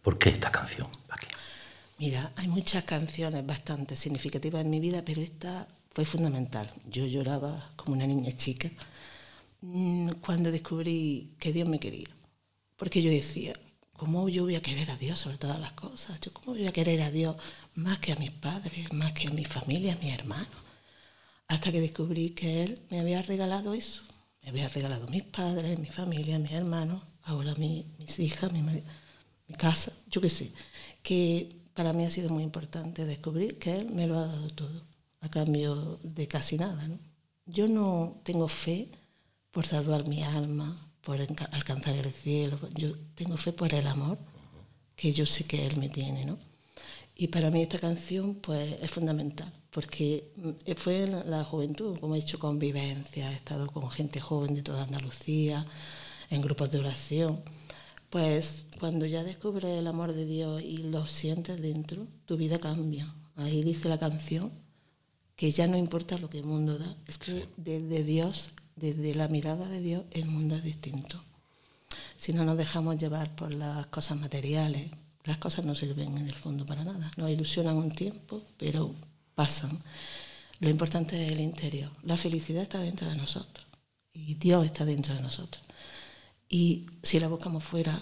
¿Por 0.00 0.18
qué 0.18 0.28
esta 0.30 0.50
canción, 0.50 0.88
Mira, 1.96 2.32
hay 2.36 2.48
muchas 2.48 2.84
canciones 2.84 3.46
bastante 3.46 3.94
significativas 3.94 4.62
en 4.62 4.70
mi 4.70 4.80
vida, 4.80 5.04
pero 5.04 5.20
esta 5.20 5.68
fue 5.92 6.04
fundamental. 6.04 6.68
Yo 6.90 7.06
lloraba 7.06 7.70
como 7.76 7.94
una 7.94 8.06
niña 8.06 8.32
chica 8.36 8.68
mm, 9.60 10.10
cuando 10.20 10.50
descubrí 10.50 11.36
que 11.38 11.52
Dios 11.52 11.68
me 11.68 11.78
quería. 11.78 12.08
Porque 12.76 13.00
yo 13.00 13.10
decía, 13.10 13.54
¿cómo 13.92 14.28
yo 14.28 14.42
voy 14.42 14.56
a 14.56 14.62
querer 14.62 14.90
a 14.90 14.96
Dios 14.96 15.20
sobre 15.20 15.38
todas 15.38 15.60
las 15.60 15.72
cosas? 15.72 16.20
Yo, 16.20 16.32
¿Cómo 16.32 16.52
voy 16.56 16.66
a 16.66 16.72
querer 16.72 17.00
a 17.02 17.10
Dios 17.12 17.36
más 17.76 18.00
que 18.00 18.12
a 18.12 18.16
mis 18.16 18.32
padres, 18.32 18.92
más 18.92 19.12
que 19.12 19.28
a 19.28 19.30
mi 19.30 19.44
familia, 19.44 19.94
a 19.94 19.96
mis 19.96 20.12
hermanos? 20.14 20.48
Hasta 21.48 21.70
que 21.72 21.80
descubrí 21.80 22.30
que 22.30 22.64
Él 22.64 22.80
me 22.90 23.00
había 23.00 23.22
regalado 23.22 23.72
eso 23.72 24.02
me 24.44 24.50
había 24.50 24.68
regalado 24.68 25.08
mis 25.08 25.24
padres, 25.24 25.78
mi 25.78 25.88
familia, 25.88 26.38
mis 26.38 26.52
hermanos, 26.52 27.02
ahora 27.22 27.54
mis 27.54 28.18
hijas, 28.18 28.52
mi, 28.52 28.60
mi 28.62 29.54
casa, 29.56 29.92
yo 30.10 30.20
qué 30.20 30.28
sé, 30.28 30.52
que 31.02 31.64
para 31.74 31.92
mí 31.92 32.04
ha 32.04 32.10
sido 32.10 32.28
muy 32.28 32.42
importante 32.42 33.04
descubrir 33.04 33.58
que 33.58 33.76
Él 33.76 33.90
me 33.90 34.06
lo 34.06 34.18
ha 34.18 34.26
dado 34.26 34.48
todo, 34.50 34.82
a 35.20 35.28
cambio 35.28 35.98
de 36.02 36.28
casi 36.28 36.58
nada. 36.58 36.86
¿no? 36.86 36.98
Yo 37.46 37.68
no 37.68 38.20
tengo 38.22 38.48
fe 38.48 38.88
por 39.50 39.66
salvar 39.66 40.06
mi 40.06 40.22
alma, 40.22 40.76
por 41.00 41.20
alcanzar 41.20 41.96
el 41.96 42.12
cielo, 42.12 42.58
yo 42.74 42.92
tengo 43.14 43.36
fe 43.36 43.52
por 43.52 43.72
el 43.74 43.86
amor 43.86 44.18
que 44.96 45.12
yo 45.12 45.26
sé 45.26 45.44
que 45.46 45.66
Él 45.66 45.76
me 45.78 45.88
tiene. 45.88 46.24
¿no? 46.24 46.38
Y 47.16 47.28
para 47.28 47.50
mí 47.50 47.62
esta 47.62 47.78
canción 47.78 48.34
pues, 48.36 48.76
es 48.80 48.90
fundamental 48.90 49.52
porque 49.74 50.32
mm, 50.36 50.72
fue 50.76 51.02
en 51.02 51.30
la 51.30 51.44
juventud, 51.44 51.98
como 51.98 52.14
he 52.14 52.20
hecho 52.20 52.38
convivencia, 52.38 53.32
he 53.32 53.34
estado 53.34 53.66
con 53.66 53.90
gente 53.90 54.20
joven 54.20 54.54
de 54.54 54.62
toda 54.62 54.84
Andalucía, 54.84 55.66
en 56.30 56.40
grupos 56.40 56.70
de 56.70 56.78
oración. 56.78 57.42
Pues 58.08 58.66
cuando 58.78 59.04
ya 59.04 59.24
descubres 59.24 59.76
el 59.76 59.88
amor 59.88 60.14
de 60.14 60.24
Dios 60.24 60.62
y 60.62 60.78
lo 60.78 61.08
sientes 61.08 61.60
dentro, 61.60 62.06
tu 62.24 62.36
vida 62.36 62.60
cambia. 62.60 63.12
Ahí 63.34 63.64
dice 63.64 63.88
la 63.88 63.98
canción 63.98 64.52
que 65.34 65.50
ya 65.50 65.66
no 65.66 65.76
importa 65.76 66.18
lo 66.18 66.30
que 66.30 66.38
el 66.38 66.44
mundo 66.44 66.78
da, 66.78 66.96
es 67.08 67.18
que 67.18 67.48
desde 67.56 68.04
Dios, 68.04 68.50
desde 68.76 69.16
la 69.16 69.26
mirada 69.26 69.68
de 69.68 69.80
Dios, 69.80 70.04
el 70.12 70.26
mundo 70.26 70.54
es 70.54 70.62
distinto. 70.62 71.20
Si 72.16 72.32
no 72.32 72.44
nos 72.44 72.56
dejamos 72.56 72.96
llevar 72.96 73.34
por 73.34 73.52
las 73.52 73.88
cosas 73.88 74.20
materiales, 74.20 74.92
las 75.24 75.38
cosas 75.38 75.64
no 75.64 75.74
sirven 75.74 76.18
en 76.18 76.28
el 76.28 76.34
fondo 76.34 76.66
para 76.66 76.84
nada. 76.84 77.10
Nos 77.16 77.30
ilusionan 77.30 77.76
un 77.76 77.90
tiempo, 77.90 78.42
pero 78.58 78.94
pasan. 79.34 79.78
Lo 80.60 80.68
importante 80.68 81.24
es 81.24 81.32
el 81.32 81.40
interior. 81.40 81.90
La 82.02 82.16
felicidad 82.16 82.62
está 82.62 82.78
dentro 82.78 83.08
de 83.08 83.16
nosotros 83.16 83.66
y 84.12 84.34
Dios 84.34 84.64
está 84.64 84.84
dentro 84.84 85.14
de 85.14 85.20
nosotros. 85.20 85.62
Y 86.48 86.86
si 87.02 87.18
la 87.18 87.28
buscamos 87.28 87.64
fuera, 87.64 88.00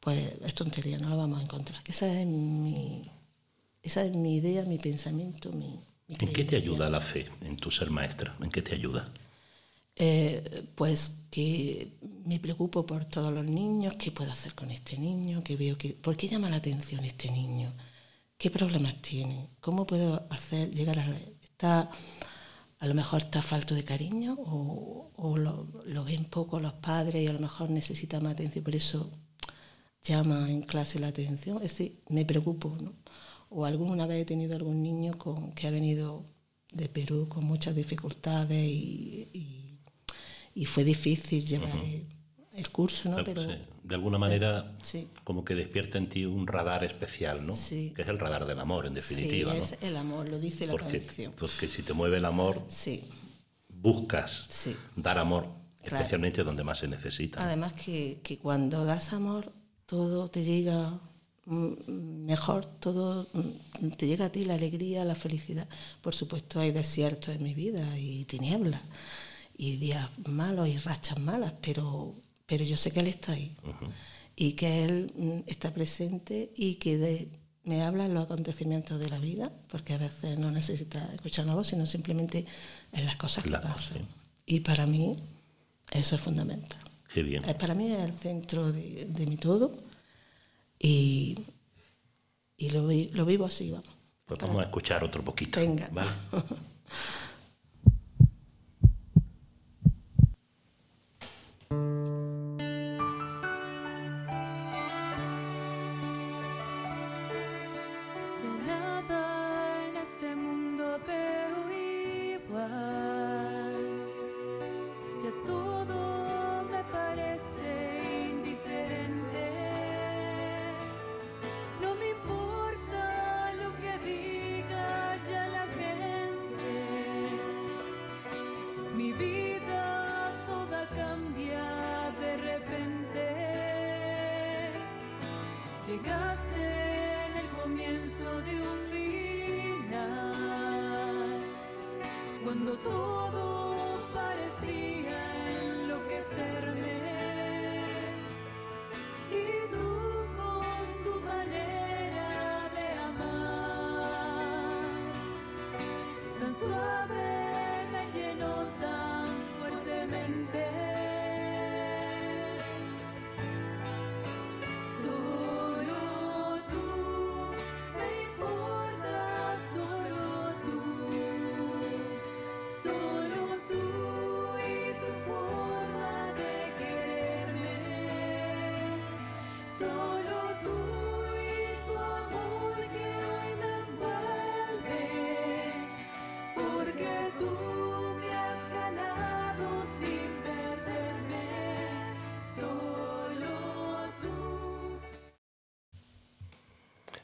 pues 0.00 0.32
es 0.44 0.54
tontería, 0.54 0.98
no 0.98 1.08
la 1.10 1.16
vamos 1.16 1.40
a 1.40 1.42
encontrar. 1.42 1.82
Esa 1.86 2.06
es 2.20 2.26
mi, 2.26 3.10
esa 3.82 4.04
es 4.04 4.12
mi 4.12 4.36
idea, 4.36 4.64
mi 4.64 4.78
pensamiento, 4.78 5.50
mi... 5.52 5.80
¿En 6.08 6.32
qué 6.32 6.44
te 6.44 6.56
ayuda 6.56 6.88
la 6.88 7.00
fe 7.00 7.28
en 7.42 7.56
tu 7.56 7.70
ser 7.70 7.90
maestra? 7.90 8.36
¿En 8.40 8.50
qué 8.50 8.62
te 8.62 8.74
ayuda? 8.74 9.08
Eh, 10.00 10.68
pues 10.76 11.24
que 11.30 11.98
me 12.24 12.38
preocupo 12.38 12.86
por 12.86 13.04
todos 13.06 13.32
los 13.32 13.44
niños, 13.44 13.94
qué 13.98 14.12
puedo 14.12 14.30
hacer 14.30 14.54
con 14.54 14.70
este 14.70 14.96
niño, 14.96 15.42
que 15.42 15.56
veo 15.56 15.76
que, 15.76 15.90
¿por 15.94 16.16
qué 16.16 16.28
llama 16.28 16.48
la 16.48 16.58
atención 16.58 17.04
este 17.04 17.30
niño? 17.30 17.72
¿Qué 18.38 18.50
problemas 18.50 19.02
tiene? 19.02 19.48
¿Cómo 19.60 19.84
puedo 19.84 20.26
hacer 20.30 20.70
llegar 20.72 20.98
a... 21.00 21.16
Está 21.42 21.90
a 22.80 22.86
lo 22.86 22.94
mejor 22.94 23.22
está 23.22 23.42
falto 23.42 23.74
de 23.74 23.84
cariño 23.84 24.36
o, 24.38 25.36
lo, 25.36 25.66
lo, 25.84 26.04
ven 26.04 26.24
poco 26.26 26.60
los 26.60 26.74
padres 26.74 27.24
y 27.24 27.26
a 27.26 27.32
lo 27.32 27.40
mejor 27.40 27.70
necesita 27.70 28.20
más 28.20 28.34
atención, 28.34 28.62
por 28.64 28.76
eso 28.76 29.10
llama 30.02 30.50
en 30.50 30.62
clase 30.62 30.98
la 31.00 31.08
atención, 31.08 31.60
ese 31.62 31.94
me 32.08 32.24
preocupo. 32.24 32.76
O 33.50 33.64
alguna 33.64 34.06
vez 34.06 34.22
he 34.22 34.24
tenido 34.26 34.54
algún 34.56 34.82
niño 34.82 35.16
con, 35.18 35.52
que 35.52 35.66
ha 35.66 35.70
venido 35.70 36.24
de 36.72 36.88
Perú 36.88 37.28
con 37.28 37.44
muchas 37.44 37.74
dificultades 37.74 38.68
y, 38.68 39.57
fue 40.66 40.84
difícil 40.84 41.44
llevar 41.44 41.70
el, 42.52 42.70
curso, 42.70 43.08
¿no? 43.08 43.22
Pero, 43.24 43.42
De 43.82 43.94
alguna 43.94 44.18
manera, 44.18 44.76
como 45.24 45.44
que 45.44 45.54
despierta 45.54 45.98
en 45.98 46.08
ti 46.08 46.24
un 46.24 46.46
radar 46.46 46.82
especial, 46.84 47.46
¿no? 47.46 47.54
Sí. 47.54 47.92
Que 47.94 48.02
es 48.02 48.08
el 48.08 48.18
radar 48.18 48.44
del 48.44 48.58
amor, 48.58 48.86
en 48.86 48.94
definitiva. 48.94 49.52
Sí, 49.52 49.58
es 49.58 49.78
el 49.80 49.96
amor, 49.96 50.28
lo 50.28 50.40
dice 50.40 50.66
la 50.66 50.72
porque, 50.72 50.98
canción. 50.98 51.32
Porque 51.38 51.68
si 51.68 51.82
te 51.82 51.92
mueve 51.92 52.16
el 52.16 52.24
amor, 52.24 52.66
buscas 53.68 54.48
dar 54.96 55.18
amor, 55.18 55.46
especialmente 55.82 56.42
donde 56.42 56.64
más 56.64 56.78
se 56.78 56.88
necesita. 56.88 57.42
Además 57.42 57.72
que, 57.74 58.20
que 58.24 58.38
cuando 58.38 58.84
das 58.84 59.12
amor, 59.12 59.52
todo 59.86 60.28
te 60.28 60.42
llega 60.42 60.98
mm, 61.46 62.24
mejor, 62.26 62.66
todo 62.66 63.28
mm, 63.32 63.90
te 63.90 64.08
llega 64.08 64.26
a 64.26 64.32
ti 64.32 64.44
la 64.44 64.54
alegría, 64.54 65.04
la 65.04 65.14
felicidad. 65.14 65.68
Por 66.02 66.14
supuesto 66.14 66.58
hay 66.58 66.72
desiertos 66.72 67.36
en 67.36 67.44
mi 67.44 67.54
vida 67.54 67.96
y 67.96 68.24
tinieblas 68.24 68.82
y 69.58 69.76
días 69.76 70.08
malos 70.28 70.68
y 70.68 70.78
rachas 70.78 71.18
malas, 71.18 71.52
pero, 71.60 72.14
pero 72.46 72.64
yo 72.64 72.76
sé 72.76 72.92
que 72.92 73.00
Él 73.00 73.08
está 73.08 73.32
ahí 73.32 73.54
y 74.36 74.52
que 74.52 74.84
Él 74.84 75.12
mm, 75.16 75.50
está 75.50 75.74
presente 75.74 76.52
y 76.56 76.76
que 76.76 77.28
me 77.64 77.82
habla 77.82 78.06
en 78.06 78.14
los 78.14 78.24
acontecimientos 78.24 79.00
de 79.00 79.10
la 79.10 79.18
vida, 79.18 79.52
porque 79.68 79.94
a 79.94 79.98
veces 79.98 80.38
no 80.38 80.52
necesita 80.52 81.12
escuchar 81.12 81.44
una 81.44 81.56
voz, 81.56 81.66
sino 81.66 81.86
simplemente 81.86 82.46
en 82.92 83.04
las 83.04 83.16
cosas 83.16 83.44
que 83.44 83.50
pasan. 83.50 84.06
Y 84.46 84.60
para 84.60 84.86
mí 84.86 85.16
eso 85.90 86.14
es 86.14 86.20
fundamental. 86.20 86.78
Qué 87.12 87.22
bien. 87.22 87.46
Eh, 87.48 87.54
para 87.54 87.74
mí 87.74 87.90
es 87.92 87.98
el 87.98 88.12
centro 88.12 88.70
de, 88.70 89.26
mi 89.28 89.36
todo 89.36 89.72
y, 90.78 91.36
y 92.56 92.70
lo, 92.70 92.82
lo, 92.82 93.26
vivo 93.26 93.44
así, 93.44 93.72
vamos. 93.72 93.88
Pues 94.24 94.38
vamos 94.38 94.60
a 94.60 94.62
escuchar 94.64 95.02
otro 95.02 95.24
poquito. 95.24 95.58
Venga. 95.58 95.88
¿vale? 95.90 96.10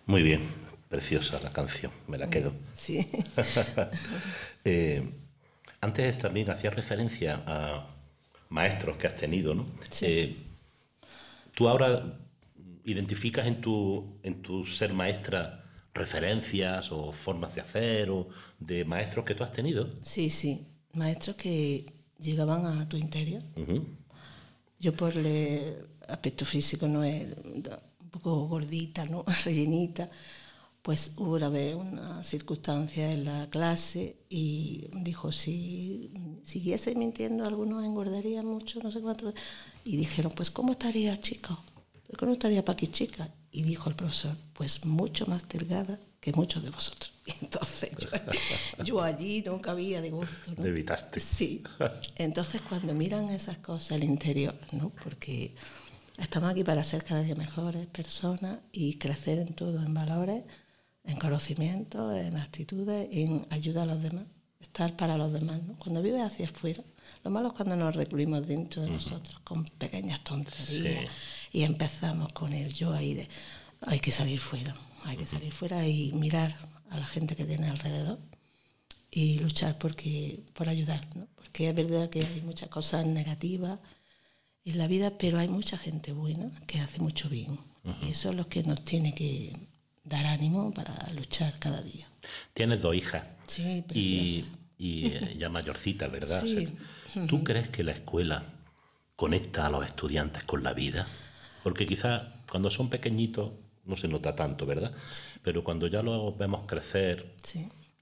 Muy 0.07 0.23
bien, 0.23 0.43
preciosa 0.88 1.40
la 1.43 1.53
canción, 1.53 1.90
me 2.09 2.19
la 2.19 2.29
quedo. 2.29 2.53
Sí. 2.75 3.07
Eh, 4.67 5.07
antes 5.83 6.17
también 6.17 6.49
hacía 6.49 6.71
referencia 6.71 7.43
a 7.47 7.95
maestros 8.49 8.97
que 8.97 9.07
has 9.07 9.14
tenido, 9.14 9.55
¿no? 9.55 9.67
Sí. 9.90 10.07
Eh, 10.09 10.37
¿Tú 11.55 11.69
ahora 11.69 12.19
identificas 12.87 13.47
en 13.47 13.61
tu, 13.61 14.19
en 14.23 14.40
tu 14.40 14.64
ser 14.64 14.95
maestra 14.95 15.64
referencias 15.93 16.90
o 16.90 17.12
formas 17.12 17.55
de 17.55 17.61
hacer 17.61 18.09
o 18.09 18.29
de 18.59 18.87
maestros 18.87 19.27
que 19.27 19.35
tú 19.35 19.45
has 19.45 19.53
tenido? 19.53 19.90
Sí, 20.03 20.31
sí, 20.31 20.67
maestros 20.95 21.37
que 21.37 21.85
llegaban 22.19 22.64
a 22.64 22.88
tu 22.88 22.97
interior. 22.97 23.43
Yo 24.81 24.95
por 24.95 25.17
el 25.17 25.87
aspecto 26.09 26.45
físico 26.45 26.87
no 26.88 27.05
es 27.05 27.27
poco 28.14 28.46
gordita, 28.46 29.05
¿no? 29.07 29.24
rellenita, 29.44 30.11
pues 30.83 31.12
hubo 31.16 31.35
una 31.35 31.48
vez 31.48 31.74
una 31.74 32.22
circunstancia 32.24 33.11
en 33.11 33.24
la 33.24 33.48
clase 33.50 34.16
y 34.29 34.87
dijo, 34.92 35.33
si 35.33 36.12
siguiese 36.44 36.94
mintiendo 36.94 37.46
algunos 37.46 37.85
engordarían 37.85 38.46
mucho, 38.46 38.81
no 38.83 38.90
sé 38.90 39.00
cuánto. 39.00 39.33
Y 39.85 39.96
dijeron, 39.96 40.33
pues 40.35 40.50
¿cómo 40.50 40.72
estaría 40.72 41.18
chica? 41.20 41.59
¿Cómo 42.18 42.33
estaría 42.33 42.64
Paqui 42.64 42.88
chica? 42.88 43.29
Y 43.50 43.62
dijo 43.62 43.88
el 43.88 43.96
profesor, 43.96 44.37
pues 44.53 44.85
mucho 44.85 45.27
más 45.27 45.48
delgada 45.48 45.98
que 46.20 46.33
muchos 46.33 46.62
de 46.62 46.70
vosotros. 46.70 47.12
Y 47.27 47.33
entonces 47.44 47.90
yo, 48.85 49.03
allí 49.03 49.42
no 49.44 49.61
cabía 49.61 50.03
de 50.03 50.11
gusto. 50.11 50.53
¿no? 50.57 50.66
evitaste. 50.66 51.18
Sí. 51.18 51.62
Entonces 52.16 52.61
cuando 52.61 52.94
miran 52.94 53.31
esas 53.31 53.59
cosas 53.59 53.92
al 53.92 54.05
interior, 54.05 54.55
¿no? 54.72 54.90
Porque 55.03 55.55
Estamos 56.18 56.50
aquí 56.50 56.62
para 56.62 56.85
ser 56.85 57.03
cada 57.03 57.22
día 57.22 57.35
mejores 57.35 57.87
personas 57.87 58.59
y 58.72 58.98
crecer 58.98 59.38
en 59.38 59.53
todo, 59.55 59.83
en 59.83 59.92
valores, 59.92 60.44
en 61.05 61.18
conocimiento, 61.18 62.14
en 62.14 62.37
actitudes, 62.37 63.09
en 63.11 63.46
ayuda 63.50 63.83
a 63.83 63.87
los 63.87 64.00
demás, 64.00 64.24
estar 64.61 64.96
para 64.96 65.16
los 65.16 65.33
demás. 65.33 65.61
¿no? 65.64 65.77
Cuando 65.77 66.03
vives 66.03 66.22
hacia 66.22 66.46
afuera, 66.46 66.83
lo 67.24 67.31
malo 67.31 67.48
es 67.48 67.55
cuando 67.55 67.74
nos 67.77 67.96
recluimos 67.96 68.46
dentro 68.46 68.83
de 68.83 68.90
nosotros 68.90 69.40
con 69.42 69.64
pequeñas 69.64 70.22
tonterías 70.22 71.11
y 71.53 71.64
empezamos 71.64 72.33
con 72.33 72.53
el 72.53 72.72
yo 72.72 72.92
ahí 72.92 73.14
de 73.14 73.29
hay 73.81 73.98
que 73.98 74.12
salir 74.12 74.38
fuera, 74.40 74.74
hay 75.05 75.16
que 75.16 75.27
salir 75.27 75.53
fuera 75.53 75.87
y 75.87 76.12
mirar 76.12 76.57
a 76.90 76.98
la 76.98 77.07
gente 77.07 77.35
que 77.35 77.44
tiene 77.44 77.68
alrededor 77.68 78.18
y 79.11 79.38
luchar 79.40 79.79
porque, 79.79 80.44
por 80.55 80.68
ayudar, 80.68 81.07
¿no? 81.16 81.27
porque 81.35 81.68
es 81.68 81.74
verdad 81.74 82.09
que 82.09 82.20
hay 82.20 82.40
muchas 82.42 82.68
cosas 82.68 83.05
negativas 83.05 83.81
en 84.64 84.79
la 84.79 84.87
vida, 84.87 85.12
pero 85.18 85.38
hay 85.38 85.48
mucha 85.48 85.77
gente 85.79 86.12
buena 86.12 86.50
que 86.66 86.81
hace 86.81 87.00
mucho 87.00 87.29
bien. 87.29 87.59
Y 88.03 88.11
eso 88.11 88.31
es 88.31 88.37
lo 88.37 88.48
que 88.48 88.62
nos 88.62 88.83
tiene 88.83 89.14
que 89.14 89.53
dar 90.05 90.24
ánimo 90.27 90.72
para 90.72 90.94
luchar 91.14 91.59
cada 91.59 91.83
día. 91.83 92.09
Tienes 92.55 92.81
dos 92.81 92.94
hijas. 92.94 93.24
Sí, 93.46 93.85
y, 93.92 94.44
y 94.79 95.07
eh, 95.09 95.35
ya 95.38 95.50
mayorcitas, 95.50 96.11
¿verdad? 96.11 96.42
Sí. 96.42 96.68
¿Tú 97.29 97.44
crees 97.44 97.68
que 97.68 97.85
la 97.85 97.92
escuela 97.92 98.44
conecta 99.16 99.66
a 99.66 99.70
los 99.70 99.85
estudiantes 99.85 100.44
con 100.44 100.62
la 100.62 100.72
vida? 100.72 101.07
Porque 101.62 101.87
quizás 101.87 102.22
cuando 102.50 102.70
son 102.70 102.88
pequeñitos 102.88 103.53
no 103.85 103.96
se 103.96 104.09
nota 104.09 104.35
tanto, 104.35 104.64
¿verdad? 104.64 104.92
Pero 105.42 105.62
cuando 105.62 105.87
ya 105.87 106.03
los 106.03 106.37
vemos 106.38 106.62
crecer 106.66 107.35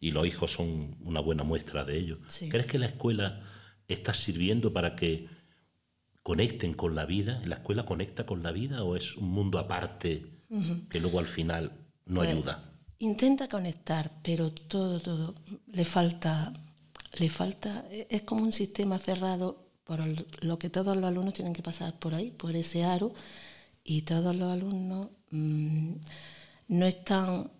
y 0.01 0.13
los 0.13 0.27
hijos 0.27 0.53
son 0.53 0.97
una 1.03 1.21
buena 1.21 1.43
muestra 1.43 1.85
de 1.85 1.99
ello, 1.99 2.19
¿crees 2.51 2.67
que 2.67 2.79
la 2.79 2.87
escuela 2.87 3.41
está 3.89 4.15
sirviendo 4.15 4.73
para 4.73 4.95
que 4.95 5.27
conecten 6.23 6.75
con 6.75 6.95
la 6.95 7.07
vida? 7.07 7.43
¿La 7.45 7.57
escuela 7.57 7.85
conecta 7.85 8.27
con 8.27 8.43
la 8.43 8.53
vida 8.53 8.85
o 8.85 8.97
es 8.97 9.17
un 9.17 9.31
mundo 9.31 9.59
aparte 9.59 10.27
que 10.91 11.01
luego 11.01 11.19
al 11.19 11.27
final 11.27 11.73
no 12.07 12.21
ayuda? 12.21 12.73
Intenta 12.99 13.49
conectar, 13.49 14.13
pero 14.23 14.53
todo, 14.53 15.01
todo. 15.01 15.35
Le 15.67 15.85
falta 15.85 16.53
le 17.19 17.29
falta, 17.29 17.85
es 18.09 18.23
como 18.23 18.43
un 18.43 18.53
sistema 18.53 18.99
cerrado 18.99 19.69
por 19.85 20.01
lo 20.43 20.59
que 20.59 20.71
todos 20.71 20.97
los 20.97 21.05
alumnos 21.05 21.35
tienen 21.35 21.53
que 21.53 21.63
pasar 21.63 21.99
por 21.99 22.15
ahí, 22.15 22.31
por 22.31 22.57
ese 22.57 22.85
aro, 22.85 23.13
y 23.85 24.03
todos 24.03 24.35
los 24.35 24.51
alumnos 24.51 25.09
mm, 25.31 25.95
no 26.69 26.87
están, 26.87 27.51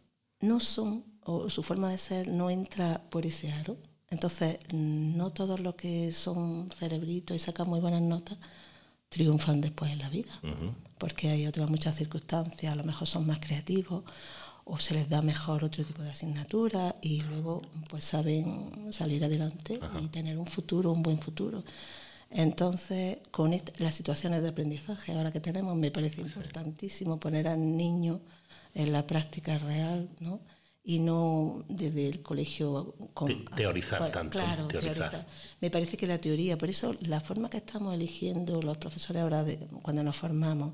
no 0.41 0.61
son, 0.61 1.05
o 1.25 1.51
su 1.51 1.63
forma 1.63 1.91
de 1.91 1.99
ser 1.99 2.29
no 2.29 2.51
entra 2.51 3.03
por 3.11 3.27
ese 3.27 3.53
aro. 3.53 3.77
Entonces, 4.13 4.59
no 4.73 5.31
todos 5.31 5.59
los 5.61 5.75
que 5.75 6.13
son 6.13 6.69
cerebritos 6.71 7.35
y 7.35 7.39
sacan 7.39 7.69
muy 7.69 7.81
buenas 7.81 8.03
notas 8.03 8.37
triunfan 9.09 9.61
después 9.61 9.91
en 9.91 9.99
la 9.99 10.11
vida, 10.11 10.31
porque 10.99 11.31
hay 11.31 11.47
otras 11.47 11.69
muchas 11.69 11.97
circunstancias, 11.97 12.73
a 12.73 12.77
lo 12.77 12.85
mejor 12.85 13.09
son 13.09 13.27
más 13.27 13.39
creativos 13.41 14.05
o 14.65 14.79
se 14.79 14.95
les 14.95 15.09
da 15.09 15.23
mejor 15.23 15.65
otro 15.65 15.85
tipo 15.85 16.03
de 16.03 16.11
asignatura 16.11 16.95
y 17.01 17.23
luego 17.23 17.63
pues 17.89 18.05
saben 18.05 18.91
salir 18.91 19.25
adelante 19.25 19.81
y 20.03 20.09
tener 20.09 20.39
un 20.39 20.47
futuro, 20.47 20.93
un 20.93 21.03
buen 21.03 21.19
futuro. 21.19 21.65
Entonces, 22.31 23.19
con 23.31 23.51
las 23.79 23.95
situaciones 23.95 24.43
de 24.43 24.49
aprendizaje 24.49 25.13
ahora 25.13 25.33
que 25.33 25.41
tenemos, 25.41 25.77
me 25.77 25.91
parece 25.91 26.21
importantísimo 26.21 27.19
poner 27.19 27.49
al 27.49 27.77
niño 27.77 28.21
en 28.75 28.93
la 28.93 29.07
práctica 29.07 29.59
real, 29.59 30.09
¿no? 30.21 30.41
Y 30.85 30.99
no 30.99 31.65
desde 31.69 32.09
el 32.09 32.23
colegio... 32.23 32.95
Con, 33.15 33.45
teorizar 33.57 34.11
tanto. 34.11 34.39
Claro, 34.39 34.67
teorizar. 34.67 35.27
Me 35.61 35.71
parece 35.71 35.97
que 35.97 36.07
la 36.07 36.19
teoría, 36.19 36.59
por 36.59 36.71
eso 36.71 36.97
la 37.03 37.21
forma 37.21 37.49
que 37.49 37.59
estamos 37.59 37.95
eligiendo 37.95 38.61
los 38.63 38.79
profesores 38.79 39.23
ahora 39.23 39.45
de, 39.45 39.59
cuando 39.83 40.03
nos 40.03 40.17
formamos, 40.17 40.73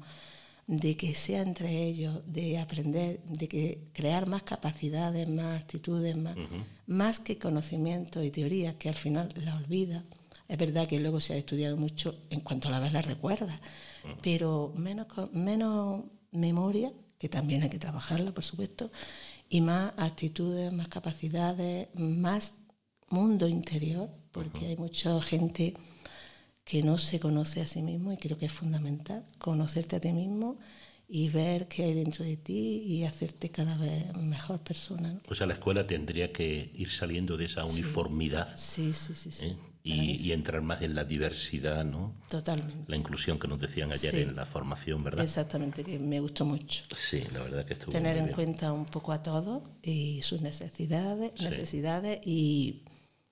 de 0.68 0.98
que 0.98 1.14
sea 1.14 1.40
entre 1.40 1.82
ellos, 1.82 2.20
de 2.26 2.58
aprender, 2.58 3.20
de 3.22 3.48
que 3.48 3.88
crear 3.94 4.26
más 4.26 4.42
capacidades, 4.42 5.26
más 5.26 5.62
actitudes, 5.62 6.14
más, 6.16 6.36
más 6.86 7.20
que 7.20 7.38
conocimiento 7.38 8.22
y 8.22 8.30
teoría, 8.30 8.76
que 8.78 8.90
al 8.90 8.94
final 8.94 9.32
la 9.36 9.56
olvida. 9.56 10.04
Es 10.46 10.58
verdad 10.58 10.86
que 10.86 11.00
luego 11.00 11.20
se 11.22 11.32
ha 11.32 11.36
estudiado 11.36 11.78
mucho 11.78 12.14
en 12.28 12.40
cuanto 12.40 12.68
a 12.68 12.70
la 12.70 12.80
vez 12.80 12.92
la 12.92 13.00
recuerda, 13.00 13.58
pero 14.22 14.72
menos, 14.76 15.06
menos 15.32 16.04
memoria, 16.32 16.92
que 17.18 17.28
también 17.28 17.62
hay 17.62 17.70
que 17.70 17.78
trabajarla, 17.78 18.32
por 18.32 18.44
supuesto, 18.44 18.90
y 19.48 19.60
más 19.60 19.92
actitudes, 19.96 20.72
más 20.72 20.88
capacidades, 20.88 21.88
más 21.94 22.54
mundo 23.08 23.48
interior, 23.48 24.10
porque 24.32 24.66
hay 24.66 24.76
mucha 24.76 25.20
gente 25.22 25.74
que 26.64 26.82
no 26.82 26.98
se 26.98 27.18
conoce 27.18 27.62
a 27.62 27.66
sí 27.66 27.82
mismo 27.82 28.12
y 28.12 28.18
creo 28.18 28.36
que 28.36 28.46
es 28.46 28.52
fundamental 28.52 29.24
conocerte 29.38 29.96
a 29.96 30.00
ti 30.00 30.12
mismo 30.12 30.58
y 31.08 31.30
ver 31.30 31.66
qué 31.68 31.84
hay 31.84 31.94
dentro 31.94 32.24
de 32.24 32.36
ti 32.36 32.82
y 32.84 33.04
hacerte 33.04 33.48
cada 33.50 33.78
vez 33.78 34.14
mejor 34.16 34.60
persona. 34.60 35.18
O 35.28 35.34
sea, 35.34 35.46
la 35.46 35.54
escuela 35.54 35.86
tendría 35.86 36.30
que 36.30 36.70
ir 36.74 36.90
saliendo 36.90 37.38
de 37.38 37.46
esa 37.46 37.64
uniformidad 37.64 38.54
sí, 38.54 38.92
sí, 38.92 39.14
sí, 39.14 39.30
¿eh? 39.46 39.56
Y, 39.82 40.32
entrar 40.32 40.60
más 40.60 40.82
en 40.82 40.94
la 40.94 41.04
diversidad, 41.04 41.84
¿no? 41.84 42.14
Totalmente. 42.28 42.84
La 42.86 42.96
inclusión 42.96 43.38
que 43.38 43.48
nos 43.48 43.58
decían 43.58 43.90
ayer 43.90 44.14
en 44.16 44.36
la 44.36 44.44
formación, 44.44 45.02
¿verdad? 45.02 45.24
Exactamente, 45.24 45.82
que 45.82 45.98
me 45.98 46.20
gustó 46.20 46.44
mucho. 46.44 46.84
Sí, 46.94 47.24
la 47.32 47.40
verdad 47.40 47.64
que 47.64 47.72
estuvo 47.72 47.92
Tener 47.92 48.16
en 48.18 48.28
cuenta 48.28 48.72
un 48.72 48.84
poco 48.84 49.12
a 49.12 49.22
todos 49.22 49.62
y 49.82 50.20
sus 50.22 50.42
necesidades, 50.42 51.40
necesidades 51.40 52.20
y 52.24 52.84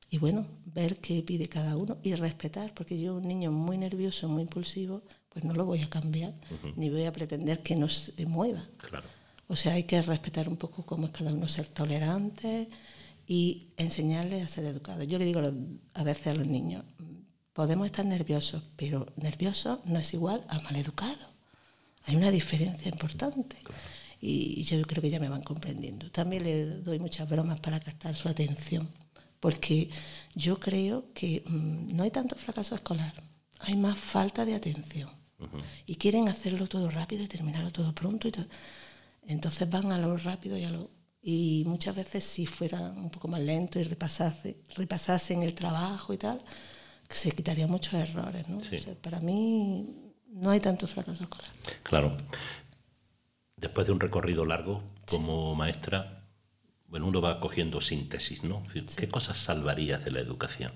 y 0.08 0.18
bueno, 0.18 0.46
ver 0.64 0.98
qué 0.98 1.22
pide 1.22 1.48
cada 1.48 1.76
uno 1.76 1.98
y 2.02 2.14
respetar, 2.14 2.72
porque 2.74 2.98
yo 2.98 3.16
un 3.16 3.26
niño 3.26 3.50
muy 3.50 3.76
nervioso, 3.76 4.28
muy 4.28 4.42
impulsivo, 4.42 5.02
pues 5.28 5.44
no 5.44 5.52
lo 5.52 5.64
voy 5.64 5.82
a 5.82 5.90
cambiar, 5.90 6.34
ni 6.76 6.90
voy 6.90 7.04
a 7.04 7.12
pretender 7.12 7.62
que 7.62 7.74
no 7.74 7.88
se 7.88 8.24
mueva. 8.26 8.64
Claro. 8.76 9.08
O 9.48 9.56
sea, 9.56 9.74
hay 9.74 9.84
que 9.84 10.00
respetar 10.02 10.48
un 10.48 10.56
poco 10.56 10.86
cómo 10.86 11.06
es 11.06 11.12
cada 11.12 11.32
uno, 11.32 11.48
ser 11.48 11.66
tolerante 11.66 12.68
y 13.26 13.68
enseñarles 13.76 14.44
a 14.44 14.48
ser 14.48 14.64
educados. 14.64 15.06
Yo 15.06 15.18
le 15.18 15.24
digo 15.24 15.40
a 15.94 16.04
veces 16.04 16.26
a 16.28 16.34
los 16.34 16.46
niños, 16.46 16.84
podemos 17.52 17.86
estar 17.86 18.04
nerviosos, 18.04 18.62
pero 18.76 19.06
nervioso 19.16 19.80
no 19.84 19.98
es 19.98 20.14
igual 20.14 20.44
a 20.48 20.60
mal 20.60 20.76
educado. 20.76 21.34
Hay 22.04 22.16
una 22.16 22.30
diferencia 22.30 22.88
importante. 22.88 23.56
Y 24.20 24.62
yo 24.62 24.80
creo 24.82 25.02
que 25.02 25.10
ya 25.10 25.20
me 25.20 25.28
van 25.28 25.42
comprendiendo. 25.42 26.10
También 26.10 26.44
le 26.44 26.66
doy 26.66 26.98
muchas 26.98 27.28
bromas 27.28 27.60
para 27.60 27.80
captar 27.80 28.16
su 28.16 28.28
atención 28.28 28.88
porque 29.40 29.90
yo 30.34 30.58
creo 30.58 31.12
que 31.12 31.44
mm, 31.46 31.94
no 31.94 32.02
hay 32.02 32.10
tanto 32.10 32.36
fracaso 32.36 32.74
escolar, 32.74 33.14
hay 33.60 33.76
más 33.76 33.98
falta 33.98 34.44
de 34.44 34.54
atención. 34.54 35.08
Y 35.86 35.96
quieren 35.96 36.28
hacerlo 36.28 36.66
todo 36.66 36.90
rápido 36.90 37.22
y 37.22 37.28
terminarlo 37.28 37.70
todo 37.70 37.94
pronto. 37.94 38.26
Y 38.26 38.32
Entonces 39.28 39.68
van 39.68 39.92
a 39.92 39.98
lo 39.98 40.16
rápido 40.16 40.56
y 40.56 40.64
a 40.64 40.70
lo... 40.70 40.90
Y 41.28 41.64
muchas 41.66 41.96
veces 41.96 42.22
si 42.22 42.46
fuera 42.46 42.78
un 42.78 43.10
poco 43.10 43.26
más 43.26 43.40
lento 43.40 43.80
y 43.80 43.82
repasase, 43.82 44.58
repasasen 44.76 45.42
el 45.42 45.54
trabajo 45.54 46.14
y 46.14 46.18
tal, 46.18 46.40
se 47.08 47.32
quitarían 47.32 47.68
muchos 47.68 47.94
errores. 47.94 48.46
¿no? 48.48 48.60
para 49.02 49.18
mí 49.18 50.12
no 50.28 50.50
hay 50.50 50.60
tanto 50.60 50.86
fracaso 50.86 51.24
escolar. 51.24 51.50
Claro. 51.82 52.16
Después 53.56 53.88
de 53.88 53.92
un 53.92 53.98
recorrido 53.98 54.44
largo 54.44 54.84
como 55.04 55.56
maestra, 55.56 56.28
bueno, 56.86 57.08
uno 57.08 57.20
va 57.20 57.40
cogiendo 57.40 57.80
síntesis, 57.80 58.44
¿no? 58.44 58.62
¿Qué 58.96 59.08
cosas 59.08 59.36
salvarías 59.36 60.04
de 60.04 60.12
la 60.12 60.20
educación? 60.20 60.70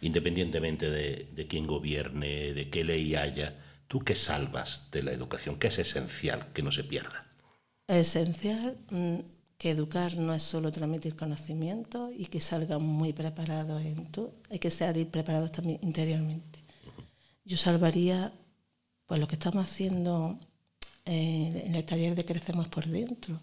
Independientemente 0.00 0.88
de, 0.90 1.46
quién 1.50 1.66
gobierne, 1.66 2.54
de 2.54 2.70
qué 2.70 2.82
ley 2.82 3.14
haya, 3.14 3.62
¿tú 3.88 4.00
qué 4.00 4.14
salvas 4.14 4.90
de 4.90 5.02
la 5.02 5.12
educación? 5.12 5.58
¿Qué 5.58 5.66
es 5.66 5.78
esencial 5.78 6.50
que 6.54 6.62
no 6.62 6.72
se 6.72 6.82
pierda? 6.82 7.26
Esencial 7.88 8.78
mm, 8.88 9.35
que 9.66 9.72
educar 9.72 10.16
no 10.16 10.32
es 10.32 10.44
solo 10.44 10.70
transmitir 10.70 11.16
conocimiento 11.16 12.12
y 12.16 12.26
que 12.26 12.40
salgan 12.40 12.84
muy 12.84 13.12
preparados 13.12 13.84
en 13.84 14.06
todo, 14.12 14.32
hay 14.48 14.60
que 14.60 14.70
salir 14.70 15.08
preparados 15.10 15.50
también 15.50 15.80
interiormente. 15.82 16.62
Yo 17.44 17.56
salvaría 17.56 18.32
pues 19.06 19.18
lo 19.20 19.26
que 19.26 19.34
estamos 19.34 19.64
haciendo 19.64 20.38
eh, 21.04 21.64
en 21.66 21.74
el 21.74 21.84
taller 21.84 22.14
de 22.14 22.24
Crecemos 22.24 22.68
por 22.68 22.86
Dentro. 22.86 23.40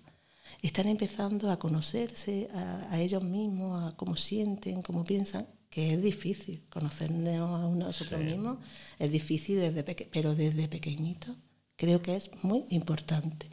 Están 0.62 0.88
empezando 0.88 1.52
a 1.52 1.60
conocerse 1.60 2.50
a, 2.54 3.02
ellos 3.02 3.22
mismos, 3.22 3.84
a 3.84 3.98
cómo 3.98 4.16
sienten, 4.16 4.82
cómo 4.82 5.04
piensan, 5.04 5.46
que 5.70 5.94
es 5.94 6.02
difícil 6.02 6.64
conocernos 6.70 7.50
a 7.60 7.68
uno 7.68 7.88
nosotros 7.88 8.22
mismos, 8.22 8.60
es 8.98 9.12
difícil 9.12 9.60
desde 9.60 9.84
pero 10.06 10.36
desde 10.36 10.70
pequeñito 10.70 11.36
creo 11.84 12.02
que 12.02 12.16
es 12.16 12.32
muy 12.44 12.64
importante. 12.70 13.50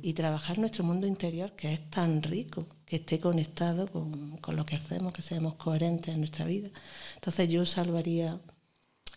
Y 0.00 0.14
trabajar 0.14 0.58
nuestro 0.58 0.82
mundo 0.82 1.06
interior, 1.06 1.52
que 1.52 1.74
es 1.74 1.90
tan 1.90 2.22
rico, 2.22 2.66
que 2.86 2.96
esté 2.96 3.20
conectado 3.20 3.86
con, 3.86 4.38
con 4.38 4.56
lo 4.56 4.64
que 4.64 4.76
hacemos, 4.76 5.12
que 5.12 5.20
seamos 5.20 5.56
coherentes 5.56 6.14
en 6.14 6.20
nuestra 6.20 6.46
vida. 6.46 6.70
Entonces 7.16 7.50
yo 7.50 7.66
salvaría 7.66 8.40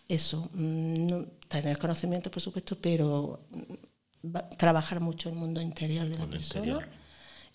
eso, 0.08 0.50
mm, 0.52 1.22
tener 1.48 1.78
conocimiento, 1.78 2.30
por 2.30 2.42
supuesto, 2.42 2.76
pero 2.78 3.40
trabajar 4.58 5.00
mucho 5.00 5.30
el 5.30 5.36
mundo 5.36 5.62
interior 5.62 6.06
de 6.06 6.18
la 6.18 6.26
persona 6.26 6.86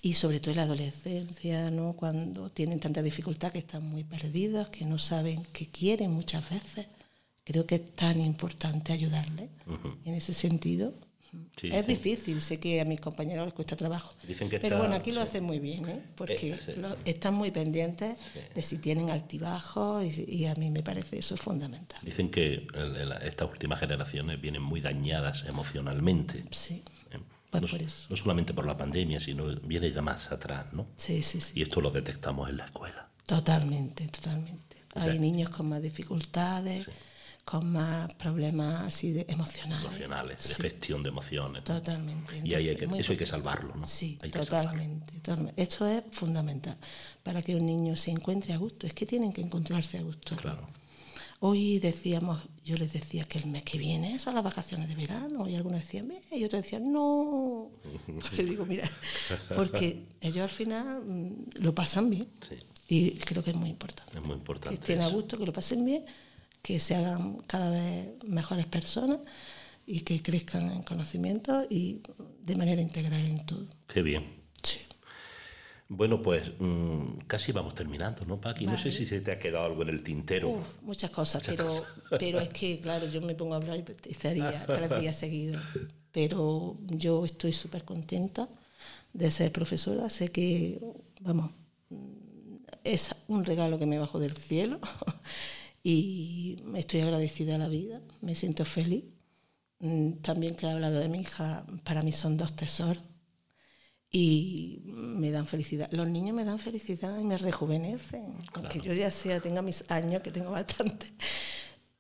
y 0.01 0.15
sobre 0.15 0.39
todo 0.39 0.51
en 0.51 0.57
la 0.57 0.63
adolescencia, 0.63 1.69
¿no? 1.69 1.93
cuando 1.93 2.49
tienen 2.49 2.79
tanta 2.79 3.03
dificultad 3.03 3.51
que 3.51 3.59
están 3.59 3.85
muy 3.85 4.03
perdidos, 4.03 4.69
que 4.69 4.85
no 4.85 4.97
saben 4.97 5.45
qué 5.53 5.67
quieren 5.67 6.09
muchas 6.09 6.49
veces. 6.49 6.87
Creo 7.45 7.65
que 7.65 7.75
es 7.75 7.95
tan 7.95 8.19
importante 8.19 8.91
ayudarles 8.91 9.49
en 10.03 10.13
ese 10.13 10.34
sentido. 10.34 10.93
es 11.62 11.88
difícil, 11.88 12.41
sé 12.41 12.60
que 12.60 12.81
a 12.81 12.86
mis 12.86 12.99
compañeros 12.99 13.45
les 13.45 13.53
cuesta 13.53 13.75
trabajo. 13.75 14.13
pero 14.62 14.79
bueno, 14.79 14.95
aquí 14.95 15.12
lo 15.12 15.21
hacen 15.21 15.43
muy 15.43 15.60
bien, 15.60 15.88
¿eh? 15.88 16.01
porque 16.15 16.53
eh, 16.53 16.95
están 17.05 17.36
muy 17.36 17.51
pendientes 17.51 18.31
de 18.53 18.63
si 18.63 18.79
tienen 18.79 19.10
altibajos 19.10 20.05
y, 20.05 20.45
a 20.45 20.55
mí 20.55 20.71
me 20.71 20.81
parece 20.81 21.19
eso 21.19 21.38
fundamental. 21.38 21.99
Dicen 22.03 22.29
que 22.29 22.67
estas 23.23 23.49
últimas 23.49 23.79
generaciones 23.79 24.41
vienen 24.41 24.62
muy 24.62 24.81
dañadas 24.81 25.45
emocionalmente. 25.47 26.43
Sí 26.51 26.84
no, 27.62 28.15
solamente 28.15 28.53
por 28.53 28.65
la 28.65 28.77
pandemia, 28.77 29.19
sino 29.19 29.45
viene 29.63 29.91
ya 29.91 30.01
más 30.01 30.31
atrás, 30.31 30.67
¿no? 30.73 30.88
Sí, 30.97 31.23
sí, 31.23 31.39
sí. 31.39 31.60
Y 31.60 31.62
esto 31.63 31.81
lo 31.81 31.91
detectamos 31.91 32.49
en 32.49 32.58
la 32.58 32.65
escuela. 32.65 33.10
Totalmente, 33.25 34.08
totalmente. 34.08 34.77
Hay 34.95 35.19
niños 35.19 35.49
con 35.49 35.69
más 35.69 35.81
dificultades, 35.81 36.89
con 37.45 37.71
más 37.71 38.12
problemas 38.15 38.84
así 38.88 39.12
de 39.12 39.25
emocionales. 39.29 39.86
Emocionales, 39.86 40.47
de 40.49 40.55
gestión 40.55 41.03
de 41.03 41.10
emociones. 41.10 41.63
Totalmente. 41.63 42.41
y 42.43 42.55
ahí 42.55 42.69
hay 42.69 42.75
que, 42.75 42.86
eso 42.97 43.12
hay 43.12 43.17
que 43.19 43.25
salvarlo, 43.27 43.75
¿no? 43.75 43.86
Sí, 43.86 44.17
totalmente, 44.34 45.13
totalmente, 45.19 45.62
Esto 45.62 45.88
es 45.88 46.03
fundamental 46.12 46.75
para 47.21 47.43
que 47.43 47.55
un 47.55 47.65
niño 47.65 47.95
se 47.97 48.10
encuentre 48.10 48.53
a 48.53 48.58
gusto. 48.58 48.88
Es 48.88 48.93
que 48.93 49.05
tienen 49.05 49.31
que 49.31 49.41
encontrarse 49.41 49.99
a 49.99 50.01
gusto. 50.01 50.36
Claro. 50.36 50.67
Hoy 51.39 51.77
decíamos, 51.77 52.41
yo 52.63 52.75
les 52.77 52.93
decía 52.93 53.25
que 53.25 53.38
el 53.38 53.45
mes 53.45 53.62
que 53.62 53.77
viene 53.77 54.17
son 54.17 54.34
las 54.34 54.43
vacaciones 54.43 54.88
de 54.88 54.95
verano, 54.95 55.47
y 55.47 55.53
algunos 55.53 55.81
decían, 55.81 56.12
y 56.31 56.43
otros 56.43 56.63
decían, 56.63 56.91
no. 56.91 57.69
Les 58.36 58.49
digo, 58.49 58.65
mira, 58.65 58.89
porque 59.55 60.05
ellos 60.21 60.43
al 60.43 60.49
final 60.49 61.01
mm, 61.05 61.62
lo 61.62 61.75
pasan 61.75 62.10
bien. 62.10 62.27
Y 62.88 63.12
creo 63.12 63.43
que 63.43 63.51
es 63.51 63.55
muy 63.55 63.69
importante. 63.69 64.17
Es 64.17 64.23
muy 64.23 64.36
importante. 64.36 64.69
Que 64.69 64.81
estén 64.81 65.01
a 65.01 65.10
gusto, 65.10 65.38
que 65.38 65.45
lo 65.45 65.53
pasen 65.53 65.86
bien, 65.86 66.05
que 66.65 66.80
se 66.80 66.95
hagan 66.95 67.38
cada 67.45 67.69
vez 67.69 68.10
mejores 68.25 68.65
personas 68.65 69.19
y 69.86 69.99
que 69.99 70.23
crezcan 70.23 70.71
en 70.71 70.82
conocimiento 70.82 71.67
y 71.69 72.01
de 72.41 72.56
manera 72.56 72.82
integral 72.82 73.23
en 73.23 73.45
todo. 73.45 73.67
Qué 73.86 74.01
bien. 74.01 74.25
Sí. 74.63 74.80
Bueno, 75.89 76.23
pues 76.23 76.54
mm, 76.58 77.19
casi 77.28 77.51
vamos 77.51 77.75
terminando, 77.75 78.25
¿no, 78.25 78.41
Paqui? 78.41 78.65
No 78.65 78.80
sé 78.80 78.89
si 78.89 79.06
se 79.06 79.21
te 79.21 79.32
ha 79.32 79.38
quedado 79.38 79.65
algo 79.65 79.84
en 79.84 79.89
el 79.89 80.01
tintero. 80.01 80.60
muchas 80.82 81.12
cosas, 81.12 81.43
pero, 81.45 81.67
pero 82.17 82.39
es 82.39 82.49
que, 82.49 82.80
claro, 82.80 83.08
yo 83.10 83.21
me 83.21 83.36
pongo 83.36 83.54
a 83.54 83.58
hablar 83.58 83.78
y 83.78 84.10
estaría 84.10 84.65
tres 84.65 84.99
días 84.99 85.15
seguidos. 85.15 85.62
Pero 86.12 86.80
yo 86.88 87.25
estoy 87.25 87.54
súper 87.54 87.84
contenta 87.84 88.49
de 89.13 89.30
ser 89.30 89.51
profesora. 89.51 90.10
Sé 90.10 90.32
que, 90.32 90.80
vamos, 91.21 91.51
es 92.84 93.13
un 93.28 93.45
regalo 93.45 93.78
que 93.78 93.86
me 93.86 93.99
bajó 93.99 94.19
del 94.19 94.36
cielo 94.36 94.80
y 95.88 96.58
estoy 96.74 97.02
agradecida 97.02 97.56
a 97.56 97.58
la 97.60 97.67
vida, 97.67 98.02
me 98.19 98.34
siento 98.34 98.65
feliz. 98.65 99.04
Mm, 99.78 100.13
también 100.13 100.56
que 100.56 100.65
he 100.65 100.71
hablado 100.71 101.00
de 101.00 101.08
mi 101.08 101.19
hija, 101.19 101.63
para 101.84 102.02
mí 102.02 102.12
son 102.12 102.38
dos 102.38 102.56
tesoros 102.56 103.04
y 104.10 104.82
me 104.86 105.30
dan 105.30 105.45
felicidad. 105.45 105.88
Los 105.91 106.08
niños 106.10 106.36
me 106.36 106.43
dan 106.43 106.58
felicidad 106.58 107.19
y 107.19 107.24
me 107.24 107.38
rejuvenecen, 107.38 108.34
aunque 108.54 108.82
yo 108.82 108.93
ya 108.93 109.12
sea, 109.12 109.39
tenga 109.41 109.62
mis 109.62 109.86
años, 109.91 110.24
que 110.24 110.32
tengo 110.32 110.50
bastante, 110.50 111.06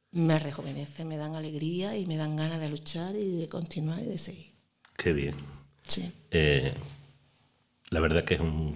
me 0.09 0.39
rejuvenecen, 0.39 1.07
me 1.07 1.17
dan 1.17 1.35
alegría 1.35 1.95
y 1.95 2.07
me 2.07 2.17
dan 2.17 2.35
ganas 2.35 2.59
de 2.59 2.69
luchar 2.69 3.15
y 3.15 3.37
de 3.37 3.47
continuar 3.47 4.01
y 4.01 4.05
de 4.05 4.17
seguir. 4.17 4.55
Qué 4.97 5.13
bien. 5.13 5.35
Sí. 5.83 6.11
Eh, 6.31 6.73
la 7.91 7.99
verdad 7.99 8.23
que 8.23 8.33
es 8.33 8.39
un, 8.39 8.75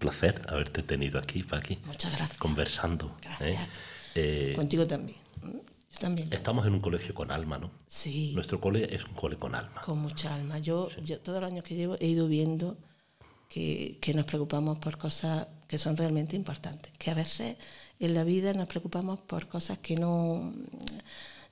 placer 0.00 0.42
haberte 0.48 0.82
tenido 0.82 1.20
aquí, 1.20 1.44
aquí. 1.52 1.78
Muchas 1.84 2.10
gracias. 2.10 2.38
Conversando. 2.38 3.06
¿eh? 3.06 3.20
Gracias. 3.22 3.68
Eh, 3.68 3.95
Contigo 4.54 4.86
también. 4.86 5.18
También. 6.00 6.30
Estamos 6.32 6.66
en 6.66 6.74
un 6.74 6.80
colegio 6.80 7.14
con 7.14 7.30
alma, 7.30 7.58
¿no? 7.58 7.70
Sí. 7.86 8.32
Nuestro 8.34 8.60
cole 8.60 8.94
es 8.94 9.04
un 9.04 9.14
cole 9.14 9.36
con 9.36 9.54
alma. 9.54 9.80
Con 9.82 9.98
mucha 9.98 10.34
alma. 10.34 10.58
Yo, 10.58 10.88
yo 11.02 11.20
todos 11.20 11.40
los 11.40 11.50
años 11.50 11.64
que 11.64 11.74
llevo 11.74 11.96
he 12.00 12.06
ido 12.06 12.28
viendo 12.28 12.76
que, 13.48 13.98
que, 14.00 14.12
nos 14.12 14.26
preocupamos 14.26 14.78
por 14.78 14.98
cosas 14.98 15.46
que 15.68 15.78
son 15.78 15.96
realmente 15.96 16.36
importantes. 16.36 16.92
Que 16.98 17.10
a 17.10 17.14
veces 17.14 17.56
en 17.98 18.14
la 18.14 18.24
vida 18.24 18.52
nos 18.52 18.68
preocupamos 18.68 19.20
por 19.20 19.48
cosas 19.48 19.78
que 19.78 19.96
no 19.96 20.52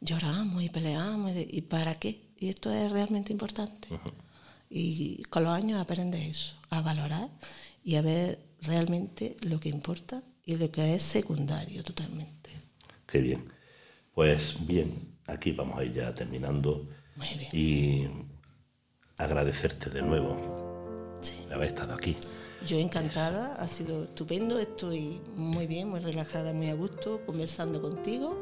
lloramos 0.01 0.63
y 0.63 0.69
peleamos. 0.69 1.33
¿Y, 1.35 1.63
para 1.63 1.95
qué? 1.95 2.21
Y 2.39 2.49
esto 2.49 2.71
es 2.71 2.91
realmente 2.93 3.33
importante. 3.33 3.89
Y 4.69 5.23
con 5.25 5.45
los 5.45 5.53
años 5.53 5.81
aprendes 5.81 6.37
eso, 6.37 6.57
a 6.71 6.83
valorar 6.83 7.31
y 7.83 7.97
a 7.97 8.03
ver 8.03 8.41
realmente 8.61 9.37
lo 9.43 9.61
que 9.61 9.69
importa 9.69 10.23
y 10.45 10.57
lo 10.57 10.71
que 10.71 10.95
es 10.95 11.03
secundario 11.03 11.83
totalmente. 11.83 12.44
Qué 13.15 13.21
bien. 13.21 13.45
Pues 14.13 14.57
bien, 14.67 14.93
aquí 15.29 15.53
vamos 15.53 15.79
a 15.79 15.85
ir 15.85 15.93
ya 15.93 16.13
terminando. 16.13 16.85
Y 17.53 18.09
agradecerte 19.17 19.89
de 19.89 20.03
nuevo 20.03 21.21
de 21.49 21.55
haber 21.55 21.69
estado 21.69 21.95
aquí. 21.95 22.17
Yo 22.67 22.77
encantada, 22.77 23.55
ha 23.55 23.69
sido 23.69 24.03
estupendo, 24.03 24.59
estoy 24.59 25.21
muy 25.37 25.69
bien, 25.69 25.91
muy 25.91 26.01
relajada, 26.01 26.53
muy 26.53 26.71
a 26.71 26.75
gusto, 26.75 27.21
conversando 27.25 27.81
contigo 27.81 28.37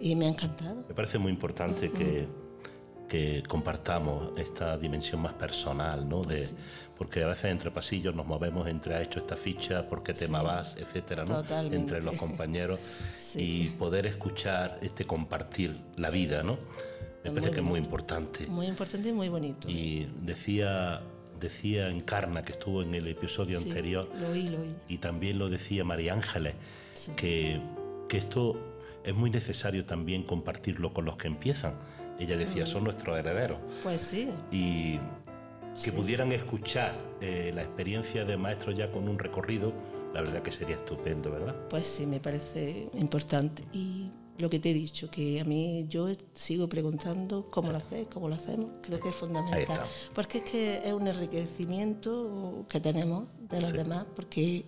y 0.00 0.16
me 0.16 0.26
ha 0.26 0.30
encantado. 0.30 0.84
Me 0.88 0.94
parece 0.96 1.18
muy 1.18 1.30
importante 1.30 1.88
que, 1.92 2.26
que, 3.12 3.42
compartamos 3.46 4.30
esta 4.38 4.78
dimensión 4.78 5.20
más 5.20 5.34
personal, 5.34 6.08
¿no? 6.08 6.22
De, 6.24 6.48
porque 6.96 7.22
a 7.22 7.26
veces 7.26 7.46
entre 7.46 7.70
pasillos 7.70 8.14
nos 8.14 8.26
movemos 8.26 8.66
entre 8.68 8.94
ha 8.94 9.02
hecho 9.02 9.20
esta 9.20 9.36
ficha, 9.36 9.86
por 9.86 10.02
qué 10.02 10.14
tema 10.14 10.40
vas, 10.42 10.76
etcétera, 10.78 11.24
¿no? 11.24 11.44
Entre 11.72 12.02
los 12.02 12.16
compañeros 12.24 12.80
y 13.34 13.66
poder 13.70 14.06
escuchar 14.06 14.78
este 14.80 15.04
compartir 15.04 15.76
la 15.96 16.08
vida, 16.08 16.42
¿no? 16.42 16.58
Me 17.22 17.30
parece 17.30 17.50
que 17.50 17.60
es 17.60 17.66
muy 17.66 17.78
importante. 17.78 18.46
Muy 18.46 18.66
importante 18.66 19.10
y 19.10 19.12
muy 19.12 19.28
bonito. 19.28 19.68
Y 19.68 20.08
decía 20.22 21.02
decía 21.38 21.88
Encarna, 21.88 22.44
que 22.44 22.52
estuvo 22.52 22.82
en 22.82 22.94
el 22.94 23.08
episodio 23.08 23.58
anterior, 23.58 24.08
lo 24.16 24.28
oí, 24.28 24.46
lo 24.46 24.60
oí. 24.60 24.68
y 24.88 24.98
también 24.98 25.40
lo 25.40 25.48
decía 25.48 25.82
María 25.82 26.14
Ángeles, 26.14 26.54
que, 27.16 27.60
que 28.08 28.16
esto 28.16 28.56
es 29.04 29.14
muy 29.14 29.28
necesario 29.30 29.84
también 29.84 30.22
compartirlo 30.22 30.92
con 30.92 31.04
los 31.04 31.16
que 31.16 31.26
empiezan. 31.26 31.74
Ella 32.18 32.36
decía, 32.36 32.66
son 32.66 32.84
nuestros 32.84 33.18
herederos. 33.18 33.58
Pues 33.82 34.00
sí. 34.00 34.28
Y 34.50 34.98
que 35.82 35.92
pudieran 35.92 36.32
escuchar 36.32 36.94
eh, 37.20 37.50
la 37.54 37.62
experiencia 37.62 38.24
de 38.24 38.36
maestros 38.36 38.76
ya 38.76 38.90
con 38.90 39.08
un 39.08 39.18
recorrido, 39.18 39.72
la 40.12 40.20
verdad 40.20 40.42
que 40.42 40.52
sería 40.52 40.76
estupendo, 40.76 41.30
¿verdad? 41.30 41.54
Pues 41.70 41.86
sí, 41.86 42.06
me 42.06 42.20
parece 42.20 42.88
importante. 42.94 43.64
Y 43.72 44.10
lo 44.38 44.50
que 44.50 44.58
te 44.58 44.70
he 44.70 44.74
dicho, 44.74 45.10
que 45.10 45.40
a 45.40 45.44
mí 45.44 45.86
yo 45.88 46.08
sigo 46.34 46.68
preguntando 46.68 47.50
cómo 47.50 47.70
lo 47.70 47.78
haces, 47.78 48.06
cómo 48.12 48.28
lo 48.28 48.34
hacemos, 48.34 48.72
creo 48.82 49.00
que 49.00 49.08
es 49.10 49.14
fundamental. 49.14 49.86
Porque 50.14 50.38
es 50.38 50.44
que 50.44 50.78
es 50.84 50.92
un 50.92 51.06
enriquecimiento 51.06 52.66
que 52.68 52.80
tenemos 52.80 53.24
de 53.48 53.60
los 53.60 53.72
demás, 53.72 54.04
porque 54.14 54.64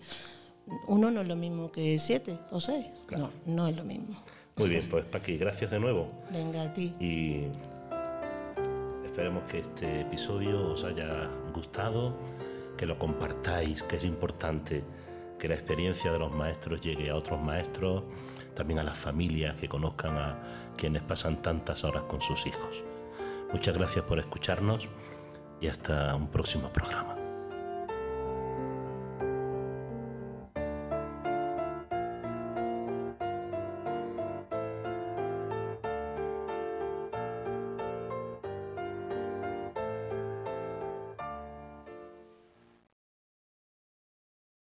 uno 0.87 1.11
no 1.11 1.21
es 1.21 1.29
lo 1.29 1.37
mismo 1.37 1.71
que 1.71 1.99
siete 1.99 2.39
o 2.51 2.61
seis. 2.61 2.87
No, 3.11 3.31
no 3.47 3.69
es 3.69 3.77
lo 3.77 3.85
mismo. 3.85 4.17
Muy 4.57 4.69
bien, 4.69 4.87
pues 4.89 5.05
Paqui, 5.05 5.37
gracias 5.37 5.71
de 5.71 5.81
nuevo. 5.81 6.13
Venga 6.31 6.63
a 6.63 6.73
ti. 6.73 6.95
Y 7.01 7.47
Esperemos 9.15 9.45
que 9.45 9.59
este 9.59 10.01
episodio 10.01 10.73
os 10.73 10.83
haya 10.83 11.31
gustado, 11.55 12.17
que 12.77 12.85
lo 12.85 12.99
compartáis, 12.99 13.85
que 13.85 13.95
es 13.95 14.03
importante 14.03 14.83
que 15.39 15.47
la 15.47 15.55
experiencia 15.55 16.11
de 16.11 16.19
los 16.19 16.33
maestros 16.33 16.81
llegue 16.81 17.11
a 17.11 17.15
otros 17.15 17.41
maestros, 17.41 18.03
también 18.57 18.81
a 18.81 18.83
las 18.83 18.99
familias 18.99 19.55
que 19.55 19.69
conozcan 19.69 20.17
a 20.17 20.73
quienes 20.77 21.03
pasan 21.03 21.41
tantas 21.43 21.85
horas 21.85 22.03
con 22.09 22.23
sus 22.23 22.45
hijos. 22.45 22.83
Muchas 23.53 23.79
gracias 23.79 24.05
por 24.05 24.19
escucharnos 24.19 24.89
y 25.61 25.69
hasta 25.69 26.17
un 26.17 26.27
próximo 26.27 26.71
programa. 26.71 27.14